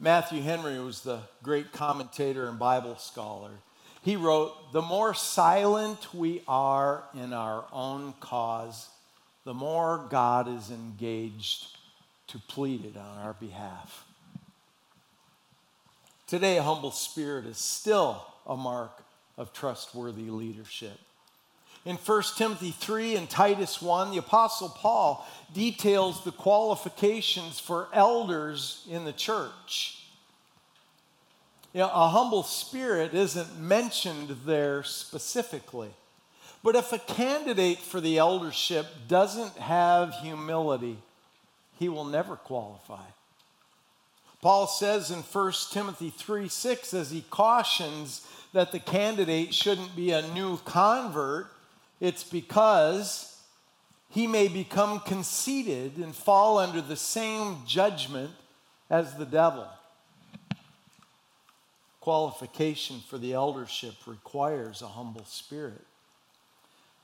[0.00, 3.50] Matthew Henry was the great commentator and Bible scholar.
[4.02, 8.88] He wrote, The more silent we are in our own cause,
[9.44, 11.66] the more God is engaged
[12.28, 14.04] to plead it on our behalf.
[16.26, 19.02] Today, a humble spirit is still a mark
[19.38, 20.98] of trustworthy leadership.
[21.86, 25.24] In 1 Timothy 3 and Titus 1, the Apostle Paul
[25.54, 30.02] details the qualifications for elders in the church.
[31.72, 35.90] You know, a humble spirit isn't mentioned there specifically.
[36.64, 40.98] But if a candidate for the eldership doesn't have humility,
[41.78, 43.04] he will never qualify.
[44.42, 50.10] Paul says in 1 Timothy 3 6, as he cautions that the candidate shouldn't be
[50.10, 51.46] a new convert,
[52.00, 53.40] it's because
[54.10, 58.30] he may become conceited and fall under the same judgment
[58.88, 59.66] as the devil.
[62.00, 65.84] Qualification for the eldership requires a humble spirit.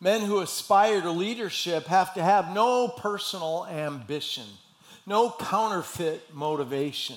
[0.00, 4.46] Men who aspire to leadership have to have no personal ambition,
[5.06, 7.16] no counterfeit motivation.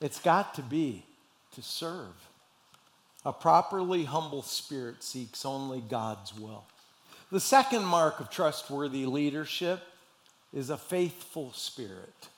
[0.00, 1.04] It's got to be
[1.54, 2.14] to serve.
[3.24, 6.64] A properly humble spirit seeks only God's will.
[7.32, 9.80] The second mark of trustworthy leadership
[10.52, 12.28] is a faithful spirit.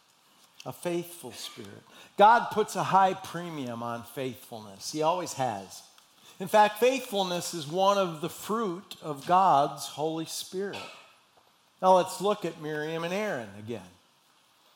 [0.66, 1.82] A faithful spirit.
[2.16, 5.82] God puts a high premium on faithfulness, He always has.
[6.38, 10.78] In fact, faithfulness is one of the fruit of God's Holy Spirit.
[11.80, 13.80] Now let's look at Miriam and Aaron again.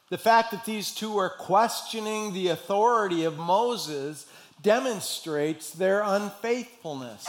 [0.09, 4.27] The fact that these two are questioning the authority of Moses
[4.63, 7.27] demonstrates their unfaithfulness.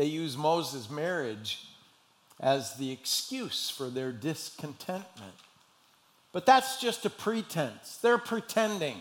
[0.00, 1.58] They use Moses' marriage
[2.40, 5.34] as the excuse for their discontentment.
[6.32, 7.98] But that's just a pretense.
[7.98, 8.96] They're pretending.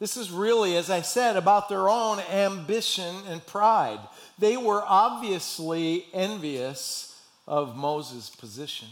[0.00, 4.00] This is really, as I said, about their own ambition and pride.
[4.40, 7.16] They were obviously envious
[7.46, 8.88] of Moses' position.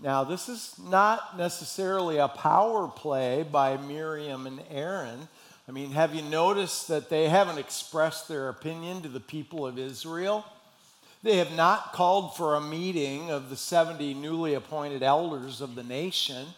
[0.00, 5.28] Now, this is not necessarily a power play by Miriam and Aaron.
[5.66, 9.78] I mean, have you noticed that they haven't expressed their opinion to the people of
[9.78, 10.44] Israel?
[11.22, 15.82] They have not called for a meeting of the 70 newly appointed elders of the
[15.82, 16.48] nation.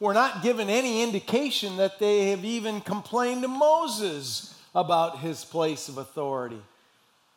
[0.00, 5.88] We're not given any indication that they have even complained to Moses about his place
[5.88, 6.60] of authority.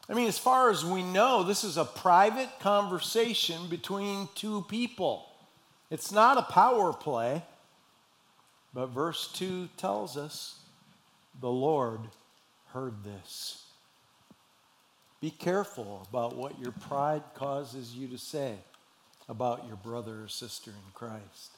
[0.09, 5.27] I mean, as far as we know, this is a private conversation between two people.
[5.91, 7.43] It's not a power play,
[8.73, 10.60] but verse 2 tells us
[11.39, 12.01] the Lord
[12.73, 13.65] heard this.
[15.21, 18.55] Be careful about what your pride causes you to say
[19.29, 21.51] about your brother or sister in Christ.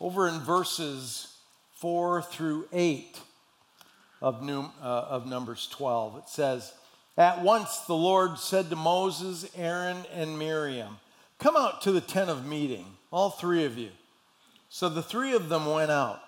[0.00, 1.36] Over in verses
[1.76, 3.20] 4 through 8
[4.20, 6.72] of, Num- uh, of Numbers 12, it says,
[7.16, 10.98] At once the Lord said to Moses, Aaron, and Miriam,
[11.38, 13.90] Come out to the tent of meeting, all three of you.
[14.68, 16.20] So the three of them went out.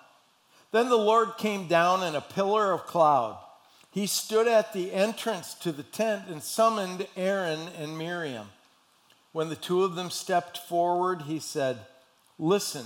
[0.75, 3.37] Then the Lord came down in a pillar of cloud.
[3.91, 8.49] He stood at the entrance to the tent and summoned Aaron and Miriam.
[9.31, 11.79] When the two of them stepped forward, he said,
[12.37, 12.85] Listen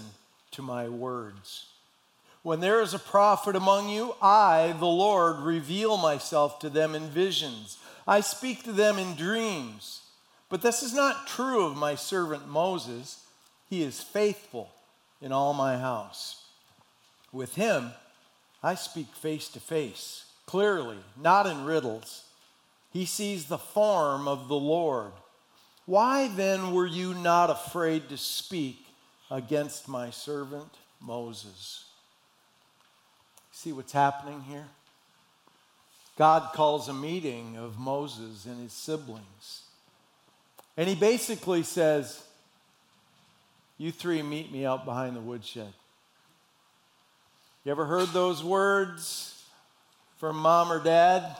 [0.52, 1.66] to my words.
[2.44, 7.10] When there is a prophet among you, I, the Lord, reveal myself to them in
[7.10, 7.80] visions.
[8.08, 10.02] I speak to them in dreams.
[10.48, 13.26] But this is not true of my servant Moses.
[13.68, 14.70] He is faithful
[15.24, 16.39] in all my house.
[17.32, 17.92] With him,
[18.64, 22.26] I speak face to face, clearly, not in riddles.
[22.92, 25.12] He sees the form of the Lord.
[25.86, 28.86] Why then were you not afraid to speak
[29.32, 30.70] against my servant
[31.00, 31.86] Moses?
[33.52, 34.68] See what's happening here?
[36.18, 39.64] God calls a meeting of Moses and his siblings.
[40.76, 42.24] And he basically says,
[43.78, 45.74] You three meet me out behind the woodshed.
[47.66, 49.44] You ever heard those words
[50.18, 51.36] from mom or dad?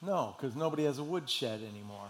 [0.00, 2.08] No, because nobody has a woodshed anymore.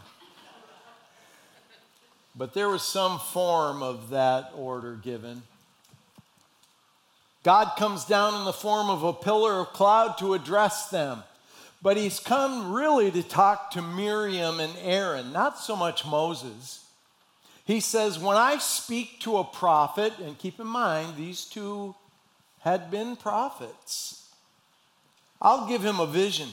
[2.36, 5.42] But there was some form of that order given.
[7.42, 11.22] God comes down in the form of a pillar of cloud to address them.
[11.80, 16.84] But he's come really to talk to Miriam and Aaron, not so much Moses.
[17.64, 21.94] He says, When I speak to a prophet, and keep in mind, these two
[22.68, 24.28] had been prophets,
[25.40, 26.48] I'll give him a vision.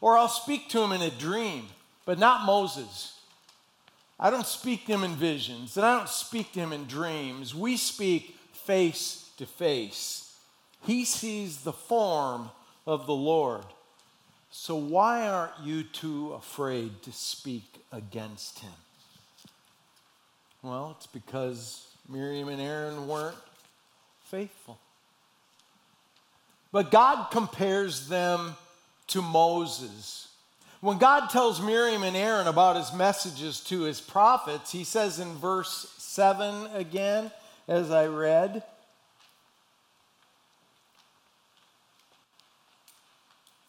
[0.00, 1.66] Or I'll speak to him in a dream,
[2.04, 3.18] but not Moses.
[4.18, 7.54] I don't speak to him in visions, and I don't speak to him in dreams.
[7.54, 10.36] We speak face to face.
[10.86, 12.50] He sees the form
[12.86, 13.64] of the Lord.
[14.50, 18.72] So why aren't you too afraid to speak against him?
[20.62, 23.36] Well, it's because Miriam and Aaron weren't
[24.24, 24.78] faithful.
[26.74, 28.56] But God compares them
[29.06, 30.26] to Moses.
[30.80, 35.36] When God tells Miriam and Aaron about his messages to his prophets, he says in
[35.36, 37.30] verse 7 again,
[37.68, 38.64] as I read,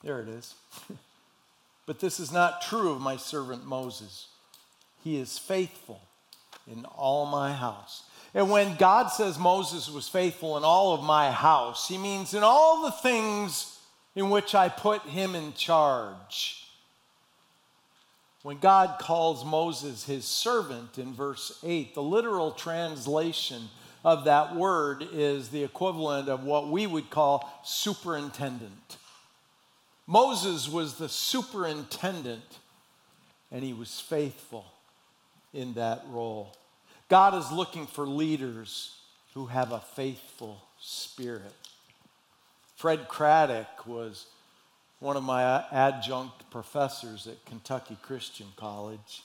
[0.01, 0.56] There it is.
[1.86, 4.30] but this is not true of my servant Moses.
[5.03, 6.01] He is faithful
[6.66, 8.01] in all my house.
[8.36, 12.44] And when God says Moses was faithful in all of my house, he means in
[12.44, 13.80] all the things
[14.14, 16.68] in which I put him in charge.
[18.44, 23.70] When God calls Moses his servant in verse 8, the literal translation
[24.04, 28.98] of that word is the equivalent of what we would call superintendent.
[30.08, 32.60] Moses was the superintendent,
[33.50, 34.66] and he was faithful
[35.54, 36.54] in that role.
[37.16, 38.93] God is looking for leaders
[39.36, 41.55] who have a faithful spirit.
[42.76, 44.26] Fred Craddock was
[44.99, 49.22] one of my adjunct professors at Kentucky Christian College.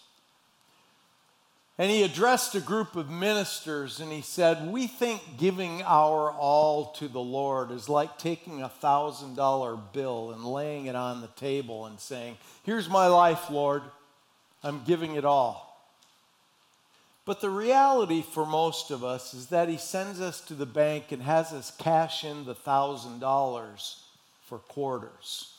[1.78, 6.93] And he addressed a group of ministers and he said, We think giving our all
[6.93, 11.26] to the Lord is like taking a thousand dollar bill and laying it on the
[11.34, 13.82] table and saying, Here's my life, Lord.
[14.62, 15.70] I'm giving it all.
[17.31, 21.12] But the reality for most of us is that he sends us to the bank
[21.12, 24.03] and has us cash in the thousand dollars
[24.43, 25.55] for quarters.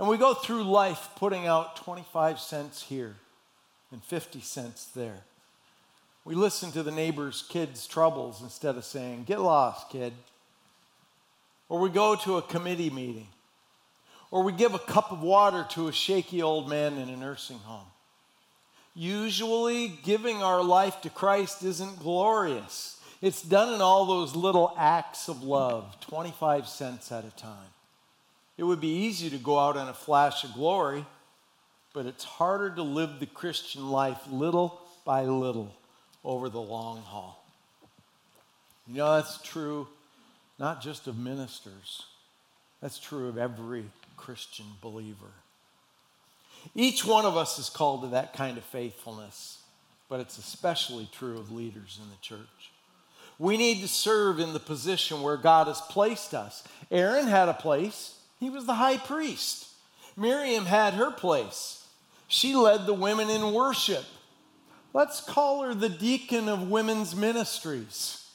[0.00, 3.14] And we go through life putting out 25 cents here
[3.92, 5.20] and 50 cents there.
[6.24, 10.12] We listen to the neighbor's kids' troubles instead of saying, Get lost, kid.
[11.68, 13.28] Or we go to a committee meeting.
[14.32, 17.58] Or we give a cup of water to a shaky old man in a nursing
[17.58, 17.86] home.
[19.00, 23.00] Usually, giving our life to Christ isn't glorious.
[23.22, 27.72] It's done in all those little acts of love, 25 cents at a time.
[28.58, 31.06] It would be easy to go out in a flash of glory,
[31.94, 35.74] but it's harder to live the Christian life little by little
[36.22, 37.42] over the long haul.
[38.86, 39.88] You know, that's true
[40.58, 42.04] not just of ministers,
[42.82, 43.86] that's true of every
[44.18, 45.32] Christian believer.
[46.74, 49.62] Each one of us is called to that kind of faithfulness,
[50.08, 52.70] but it's especially true of leaders in the church.
[53.38, 56.62] We need to serve in the position where God has placed us.
[56.90, 59.68] Aaron had a place, he was the high priest.
[60.16, 61.86] Miriam had her place,
[62.28, 64.04] she led the women in worship.
[64.92, 68.28] Let's call her the deacon of women's ministries.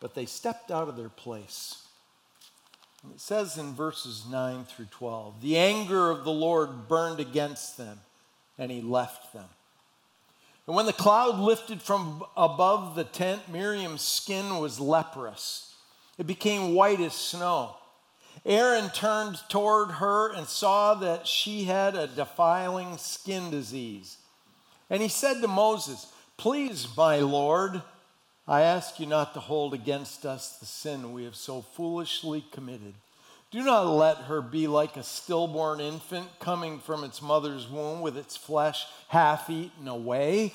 [0.00, 1.81] But they stepped out of their place.
[3.10, 8.00] It says in verses 9 through 12 the anger of the Lord burned against them,
[8.58, 9.48] and he left them.
[10.66, 15.74] And when the cloud lifted from above the tent, Miriam's skin was leprous.
[16.18, 17.76] It became white as snow.
[18.46, 24.18] Aaron turned toward her and saw that she had a defiling skin disease.
[24.88, 27.82] And he said to Moses, Please, my Lord,
[28.46, 32.94] I ask you not to hold against us the sin we have so foolishly committed.
[33.52, 38.16] Do not let her be like a stillborn infant coming from its mother's womb with
[38.16, 40.54] its flesh half eaten away.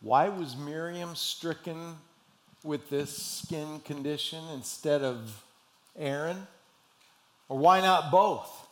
[0.00, 1.96] Why was Miriam stricken
[2.62, 5.42] with this skin condition instead of
[5.96, 6.46] Aaron?
[7.48, 8.65] Or why not both?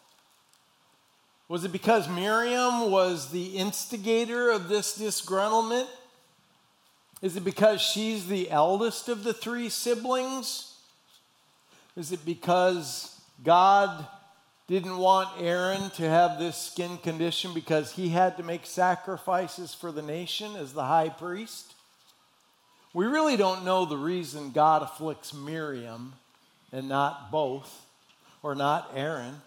[1.48, 5.86] Was it because Miriam was the instigator of this disgruntlement?
[7.20, 10.74] Is it because she's the eldest of the three siblings?
[11.96, 14.06] Is it because God
[14.66, 19.92] didn't want Aaron to have this skin condition because he had to make sacrifices for
[19.92, 21.74] the nation as the high priest?
[22.94, 26.14] We really don't know the reason God afflicts Miriam
[26.72, 27.84] and not both,
[28.42, 29.42] or not Aaron.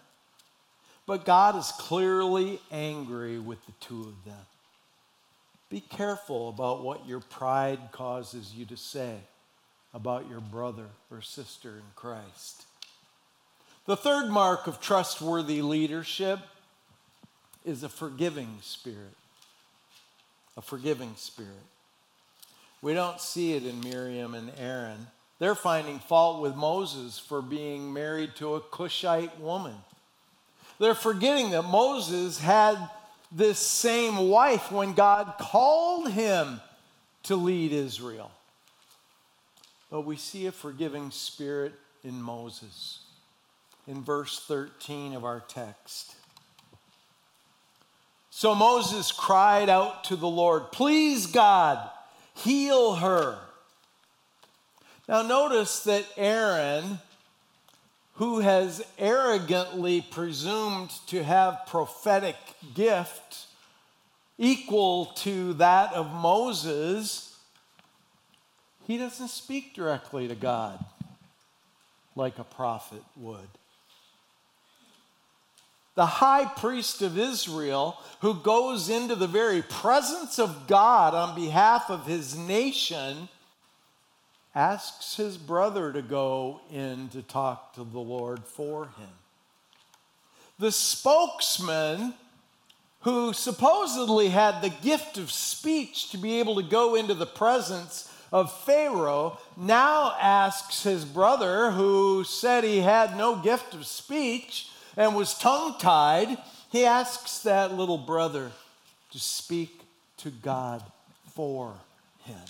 [1.08, 4.44] But God is clearly angry with the two of them.
[5.70, 9.16] Be careful about what your pride causes you to say
[9.94, 12.66] about your brother or sister in Christ.
[13.86, 16.40] The third mark of trustworthy leadership
[17.64, 19.16] is a forgiving spirit.
[20.58, 21.52] A forgiving spirit.
[22.82, 25.06] We don't see it in Miriam and Aaron.
[25.38, 29.76] They're finding fault with Moses for being married to a Cushite woman.
[30.78, 32.76] They're forgetting that Moses had
[33.30, 36.60] this same wife when God called him
[37.24, 38.30] to lead Israel.
[39.90, 41.72] But we see a forgiving spirit
[42.04, 43.00] in Moses
[43.86, 46.14] in verse 13 of our text.
[48.30, 51.90] So Moses cried out to the Lord, Please, God,
[52.34, 53.38] heal her.
[55.08, 56.98] Now, notice that Aaron,
[58.18, 62.34] who has arrogantly presumed to have prophetic
[62.74, 63.46] gift
[64.36, 67.36] equal to that of Moses,
[68.88, 70.84] he doesn't speak directly to God
[72.16, 73.48] like a prophet would.
[75.94, 81.88] The high priest of Israel, who goes into the very presence of God on behalf
[81.88, 83.28] of his nation,
[84.58, 89.14] asks his brother to go in to talk to the Lord for him.
[90.58, 92.14] The spokesman,
[93.02, 98.12] who supposedly had the gift of speech to be able to go into the presence
[98.32, 105.14] of Pharaoh, now asks his brother, who said he had no gift of speech, and
[105.14, 106.36] was tongue tied,
[106.72, 108.50] he asks that little brother
[109.12, 109.82] to speak
[110.16, 110.82] to God
[111.32, 111.74] for
[112.24, 112.40] him.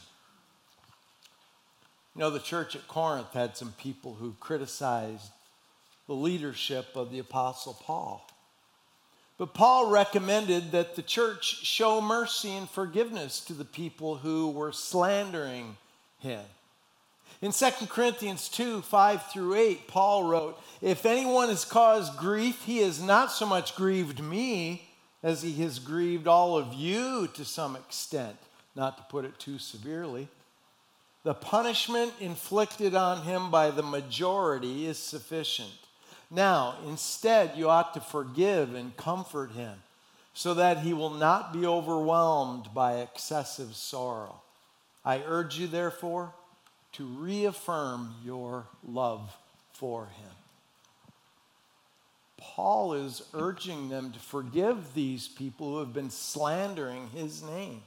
[2.18, 5.30] You know, the church at Corinth had some people who criticized
[6.08, 8.28] the leadership of the Apostle Paul.
[9.38, 14.72] But Paul recommended that the church show mercy and forgiveness to the people who were
[14.72, 15.76] slandering
[16.18, 16.42] him.
[17.40, 22.78] In 2 Corinthians 2 5 through 8, Paul wrote, If anyone has caused grief, he
[22.78, 24.88] has not so much grieved me
[25.22, 28.38] as he has grieved all of you to some extent,
[28.74, 30.26] not to put it too severely.
[31.28, 35.68] The punishment inflicted on him by the majority is sufficient.
[36.30, 39.74] Now, instead, you ought to forgive and comfort him
[40.32, 44.40] so that he will not be overwhelmed by excessive sorrow.
[45.04, 46.32] I urge you, therefore,
[46.92, 49.36] to reaffirm your love
[49.74, 50.32] for him.
[52.38, 57.82] Paul is urging them to forgive these people who have been slandering his name.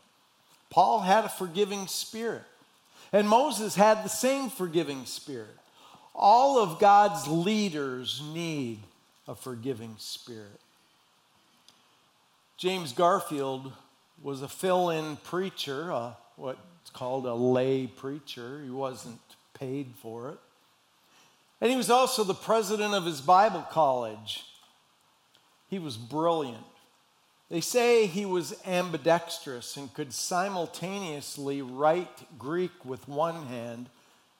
[0.69, 2.43] Paul had a forgiving spirit,
[3.14, 5.57] and Moses had the same forgiving spirit.
[6.14, 8.80] All of God's leaders need
[9.28, 10.59] a forgiving spirit.
[12.57, 13.72] James Garfield
[14.22, 18.62] was a fill in preacher, uh, what it's called a lay preacher.
[18.64, 19.20] He wasn't
[19.53, 20.38] paid for it.
[21.59, 24.43] And he was also the president of his Bible college.
[25.70, 26.66] He was brilliant.
[27.51, 33.87] They say he was ambidextrous and could simultaneously write Greek with one hand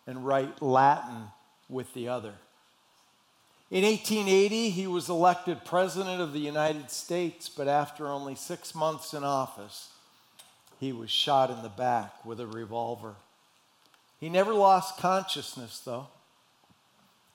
[0.08, 1.24] and write Latin
[1.68, 2.36] with the other.
[3.70, 9.14] In 1880, he was elected President of the United States, but after only six months
[9.14, 9.90] in office,
[10.80, 13.16] he was shot in the back with a revolver.
[14.22, 16.08] He never lost consciousness, though.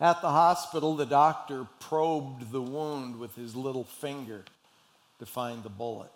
[0.01, 4.47] At the hospital, the doctor probed the wound with his little finger
[5.19, 6.11] to find the bullet.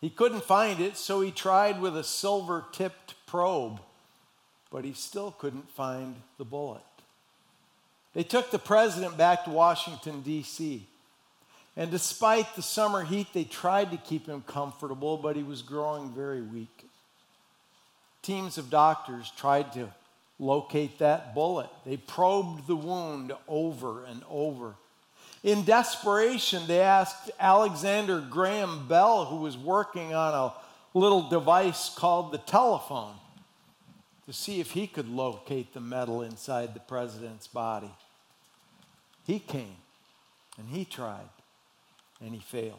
[0.00, 3.80] He couldn't find it, so he tried with a silver tipped probe,
[4.70, 6.82] but he still couldn't find the bullet.
[8.14, 10.86] They took the president back to Washington, D.C.
[11.76, 16.10] And despite the summer heat, they tried to keep him comfortable, but he was growing
[16.10, 16.86] very weak.
[18.22, 19.88] Teams of doctors tried to
[20.38, 21.70] locate that bullet.
[21.86, 24.74] They probed the wound over and over.
[25.42, 30.52] In desperation, they asked Alexander Graham Bell, who was working on a
[30.96, 33.14] little device called the telephone,
[34.26, 37.90] to see if he could locate the metal inside the president's body.
[39.26, 39.76] He came
[40.58, 41.28] and he tried
[42.20, 42.78] and he failed.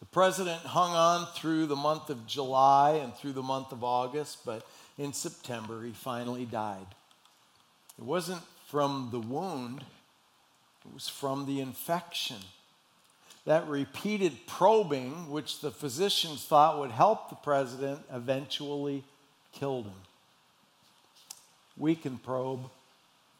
[0.00, 4.44] The president hung on through the month of July and through the month of August,
[4.44, 4.66] but
[4.98, 6.86] in September he finally died.
[7.98, 9.82] It wasn't from the wound,
[10.88, 12.38] it was from the infection.
[13.44, 19.04] That repeated probing, which the physicians thought would help the president, eventually
[19.52, 20.00] killed him.
[21.76, 22.68] We can probe,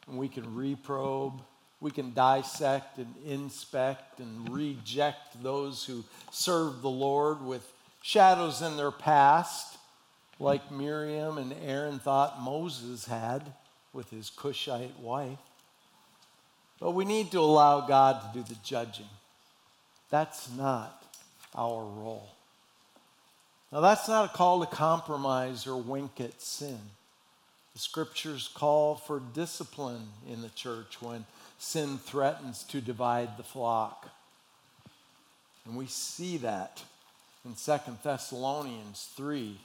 [0.07, 1.41] and we can reprobe,
[1.79, 7.69] we can dissect and inspect and reject those who serve the Lord with
[8.01, 9.77] shadows in their past,
[10.39, 13.53] like Miriam and Aaron thought Moses had
[13.93, 15.39] with his Cushite wife.
[16.79, 19.09] But we need to allow God to do the judging.
[20.09, 21.03] That's not
[21.55, 22.29] our role.
[23.71, 26.79] Now, that's not a call to compromise or wink at sin.
[27.73, 31.25] The scriptures call for discipline in the church when
[31.59, 34.09] sin threatens to divide the flock.
[35.65, 36.81] And we see that
[37.43, 39.59] in 2 Thessalonians 3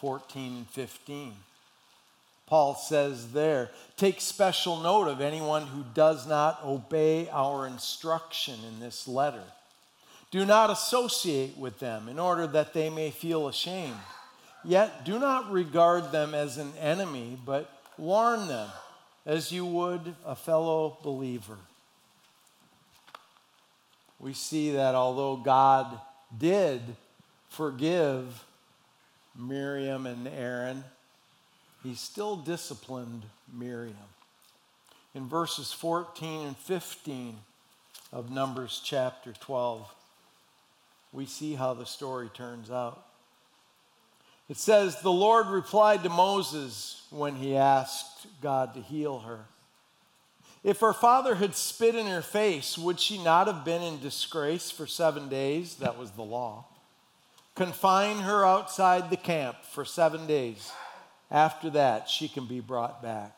[0.00, 1.32] 14 and 15.
[2.46, 8.80] Paul says there, take special note of anyone who does not obey our instruction in
[8.80, 9.44] this letter.
[10.30, 13.96] Do not associate with them in order that they may feel ashamed.
[14.64, 18.68] Yet do not regard them as an enemy, but warn them
[19.24, 21.56] as you would a fellow believer.
[24.18, 26.00] We see that although God
[26.36, 26.80] did
[27.48, 28.44] forgive
[29.36, 30.84] Miriam and Aaron,
[31.84, 33.96] he still disciplined Miriam.
[35.14, 37.36] In verses 14 and 15
[38.12, 39.94] of Numbers chapter 12,
[41.12, 43.04] we see how the story turns out.
[44.48, 49.44] It says, The Lord replied to Moses when he asked God to heal her.
[50.64, 54.70] If her father had spit in her face, would she not have been in disgrace
[54.70, 55.76] for seven days?
[55.76, 56.64] That was the law.
[57.54, 60.72] Confine her outside the camp for seven days.
[61.34, 63.36] After that, she can be brought back.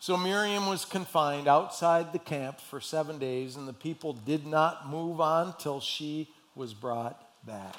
[0.00, 4.88] So Miriam was confined outside the camp for seven days, and the people did not
[4.88, 7.76] move on till she was brought back.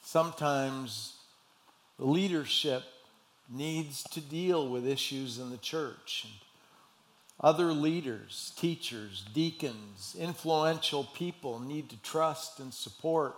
[0.00, 1.14] Sometimes
[1.98, 2.84] leadership
[3.50, 6.28] needs to deal with issues in the church.
[7.40, 13.34] Other leaders, teachers, deacons, influential people need to trust and support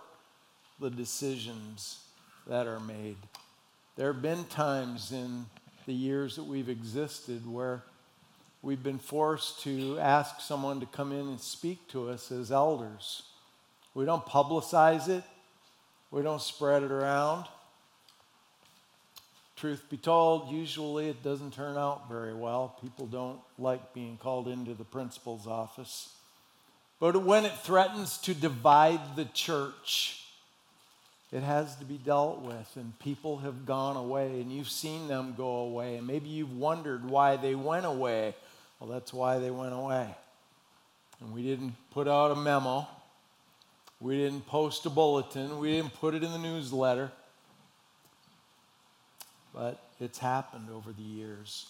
[0.79, 2.01] the decisions
[2.45, 3.17] that are made.
[3.97, 5.47] There have been times in
[5.87, 7.81] the years that we've existed where
[8.61, 13.23] we've been forced to ask someone to come in and speak to us as elders.
[13.95, 15.23] We don't publicize it,
[16.11, 17.45] we don't spread it around.
[19.55, 22.77] Truth be told, usually it doesn't turn out very well.
[22.79, 26.13] People don't like being called into the principal's office.
[26.99, 30.26] But when it threatens to divide the church,
[31.31, 35.33] it has to be dealt with, and people have gone away, and you've seen them
[35.35, 38.33] go away, and maybe you've wondered why they went away.
[38.79, 40.15] Well, that's why they went away.
[41.19, 42.87] And we didn't put out a memo,
[43.99, 47.11] we didn't post a bulletin, we didn't put it in the newsletter,
[49.53, 51.67] but it's happened over the years.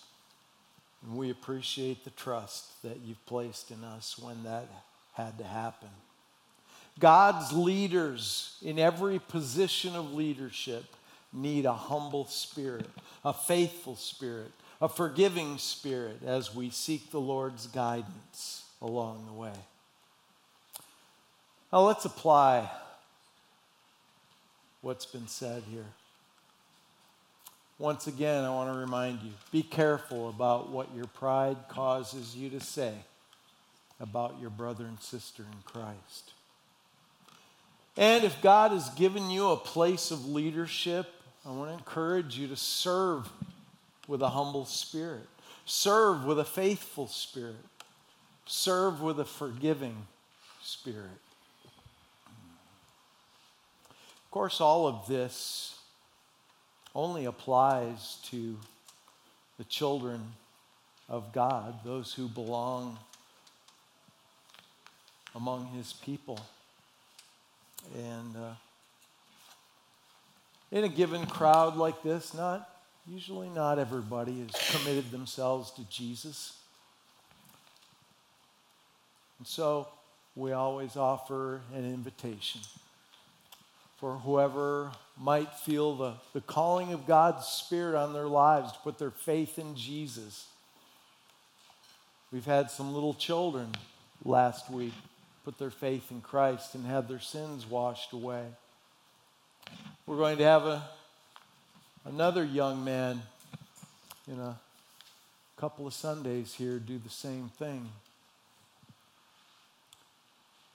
[1.04, 4.68] And we appreciate the trust that you've placed in us when that
[5.14, 5.90] had to happen.
[7.00, 10.84] God's leaders in every position of leadership
[11.32, 12.90] need a humble spirit,
[13.24, 14.52] a faithful spirit,
[14.82, 19.54] a forgiving spirit as we seek the Lord's guidance along the way.
[21.72, 22.70] Now let's apply
[24.82, 25.86] what's been said here.
[27.80, 32.50] Once again, I want to remind you be careful about what your pride causes you
[32.50, 32.94] to say
[34.00, 36.34] about your brother and sister in Christ.
[37.98, 41.08] And if God has given you a place of leadership,
[41.44, 43.28] I want to encourage you to serve
[44.08, 45.28] with a humble spirit,
[45.66, 47.56] serve with a faithful spirit,
[48.46, 50.06] serve with a forgiving
[50.62, 51.10] spirit.
[53.90, 55.80] Of course, all of this
[56.94, 58.58] only applies to
[59.58, 60.34] the children
[61.10, 63.00] of God, those who belong
[65.34, 66.40] among his people.
[67.96, 68.54] And uh,
[70.72, 72.70] in a given crowd like this, not
[73.08, 76.58] usually not everybody has committed themselves to Jesus.
[79.40, 79.88] And so
[80.36, 82.62] we always offer an invitation
[83.98, 89.00] for whoever might feel the, the calling of God's Spirit on their lives to put
[89.00, 90.48] their faith in Jesus.
[92.32, 93.74] We've had some little children
[94.24, 94.94] last week
[95.48, 98.44] put their faith in Christ and had their sins washed away.
[100.06, 100.84] We're going to have a,
[102.04, 103.22] another young man
[104.28, 104.60] in a
[105.56, 107.88] couple of Sundays here do the same thing.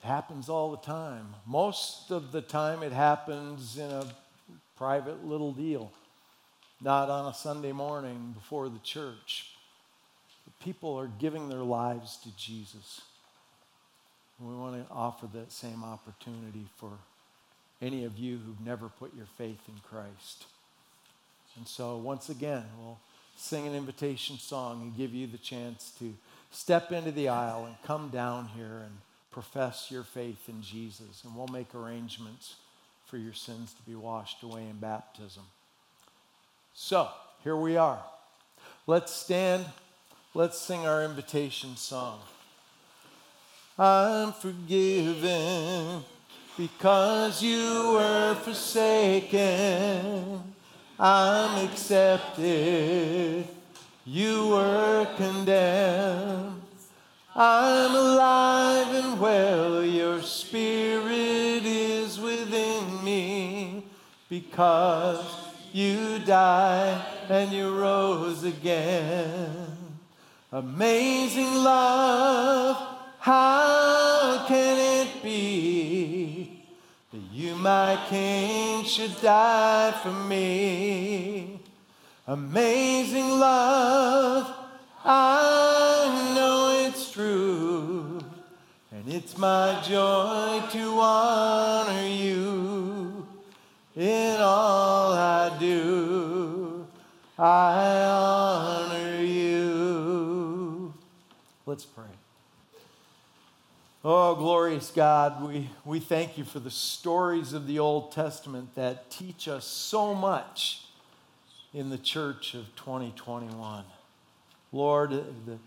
[0.02, 1.26] It happens all the time.
[1.46, 4.06] Most of the time, it happens in a
[4.78, 5.92] private little deal,
[6.80, 9.50] not on a Sunday morning before the church.
[10.64, 13.02] People are giving their lives to Jesus.
[14.42, 16.90] And we want to offer that same opportunity for
[17.80, 20.46] any of you who've never put your faith in Christ.
[21.56, 22.98] And so, once again, we'll
[23.36, 26.14] sing an invitation song and give you the chance to
[26.50, 28.98] step into the aisle and come down here and
[29.30, 31.22] profess your faith in Jesus.
[31.24, 32.56] And we'll make arrangements
[33.06, 35.44] for your sins to be washed away in baptism.
[36.74, 37.08] So,
[37.44, 38.02] here we are.
[38.88, 39.66] Let's stand.
[40.34, 42.18] Let's sing our invitation song.
[43.78, 46.02] I'm forgiven
[46.56, 50.42] because you were forsaken.
[50.98, 53.46] I'm accepted.
[54.04, 56.62] You were condemned.
[57.34, 59.82] I'm alive and well.
[59.82, 63.84] Your spirit is within me
[64.28, 65.24] because
[65.72, 69.78] you died and you rose again.
[70.52, 72.91] Amazing love,
[73.22, 76.60] how can it be
[77.12, 81.60] that you, my King, should die for me?
[82.26, 84.52] Amazing love,
[85.04, 88.18] I know it's true,
[88.90, 93.24] and it's my joy to honor you
[93.94, 96.88] in all I do.
[97.38, 98.41] I
[104.04, 109.12] Oh, glorious God, we, we thank you for the stories of the Old Testament that
[109.12, 110.86] teach us so much
[111.72, 113.84] in the church of 2021.
[114.72, 115.58] Lord, uh, the,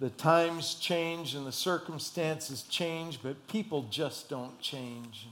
[0.00, 5.26] the times change and the circumstances change, but people just don't change.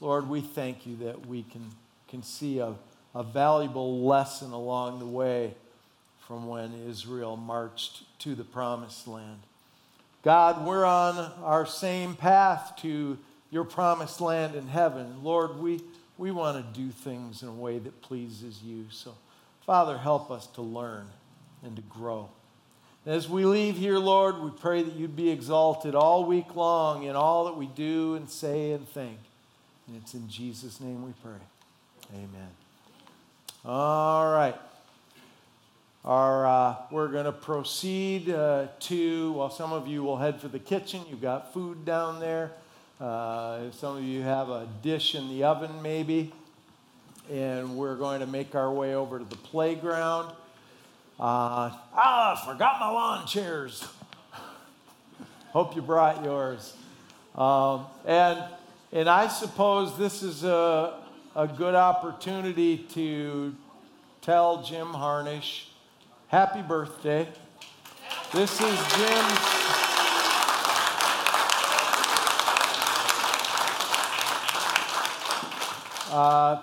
[0.00, 1.70] Lord, we thank you that we can,
[2.08, 2.74] can see a,
[3.14, 5.54] a valuable lesson along the way
[6.26, 9.42] from when Israel marched to the promised land.
[10.24, 13.18] God, we're on our same path to
[13.50, 15.22] your promised land in heaven.
[15.22, 15.82] Lord, we,
[16.16, 18.86] we want to do things in a way that pleases you.
[18.90, 19.14] So,
[19.66, 21.08] Father, help us to learn
[21.62, 22.30] and to grow.
[23.04, 27.16] As we leave here, Lord, we pray that you'd be exalted all week long in
[27.16, 29.18] all that we do and say and think.
[29.86, 31.32] And it's in Jesus' name we pray.
[32.14, 32.48] Amen.
[33.62, 34.56] All right.
[36.04, 40.48] Our, uh, we're going to proceed uh, to, well, some of you will head for
[40.48, 41.00] the kitchen.
[41.08, 42.52] You've got food down there.
[43.00, 46.30] Uh, some of you have a dish in the oven, maybe.
[47.32, 50.28] And we're going to make our way over to the playground.
[51.18, 53.88] Uh, ah, forgot my lawn chairs.
[55.54, 56.76] Hope you brought yours.
[57.34, 58.44] Um, and,
[58.92, 61.00] and I suppose this is a,
[61.34, 63.56] a good opportunity to
[64.20, 65.70] tell Jim Harnish
[66.34, 67.28] happy birthday.
[68.32, 69.38] This is Jim's.
[76.10, 76.60] Uh,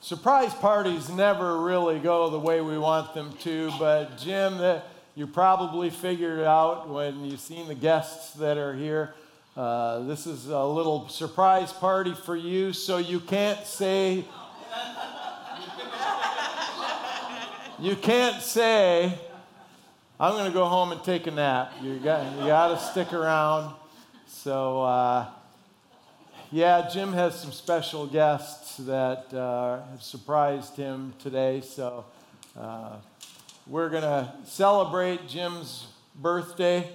[0.00, 4.86] surprise parties never really go the way we want them to, but Jim, that
[5.16, 9.14] you probably figured out when you've seen the guests that are here.
[9.56, 14.24] Uh, this is a little surprise party for you, so you can't say.
[17.80, 19.16] You can't say,
[20.18, 21.74] I'm going to go home and take a nap.
[21.80, 23.72] You got, you got to stick around.
[24.26, 25.26] So, uh,
[26.50, 31.60] yeah, Jim has some special guests that uh, have surprised him today.
[31.60, 32.04] So,
[32.58, 32.96] uh,
[33.68, 35.86] we're going to celebrate Jim's
[36.16, 36.90] birthday.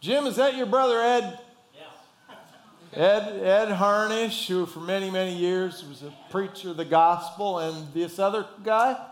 [0.00, 1.38] Jim, is that your brother Ed?
[1.74, 3.02] Yeah.
[3.02, 7.90] Ed, Ed Harnish, who for many, many years was a preacher of the gospel, and
[7.94, 9.06] this other guy?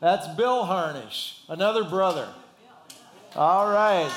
[0.00, 2.26] That's Bill Harnish, another brother.
[3.36, 4.10] All right.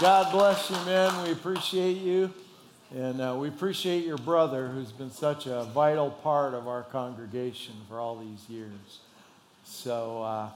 [0.00, 1.22] God bless you, man.
[1.22, 2.32] We appreciate you.
[2.94, 7.74] And uh, we appreciate your brother who's been such a vital part of our congregation
[7.90, 9.00] for all these years.
[9.64, 10.48] So, uh,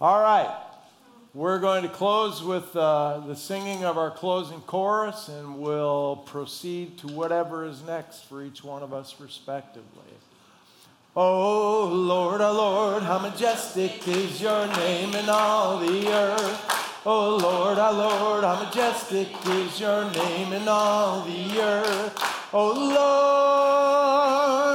[0.00, 0.71] all right.
[1.34, 6.98] We're going to close with uh, the singing of our closing chorus, and we'll proceed
[6.98, 10.12] to whatever is next for each one of us, respectively.
[11.16, 17.00] Oh Lord, oh Lord, how majestic is your name in all the earth.
[17.06, 22.50] Oh Lord, oh Lord, how majestic is your name in all the earth.
[22.52, 22.72] Oh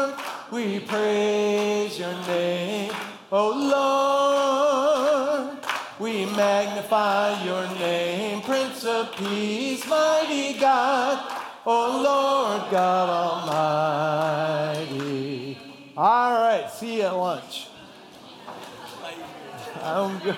[0.10, 0.16] Lord,
[0.52, 2.92] we praise your name.
[3.32, 4.17] Oh Lord,
[6.90, 11.34] magnify your name, Prince of Peace, mighty God.
[11.66, 13.10] Oh Lord God
[14.88, 15.58] Almighty.
[15.98, 17.68] All right, see you at lunch.
[19.84, 20.38] I'm good.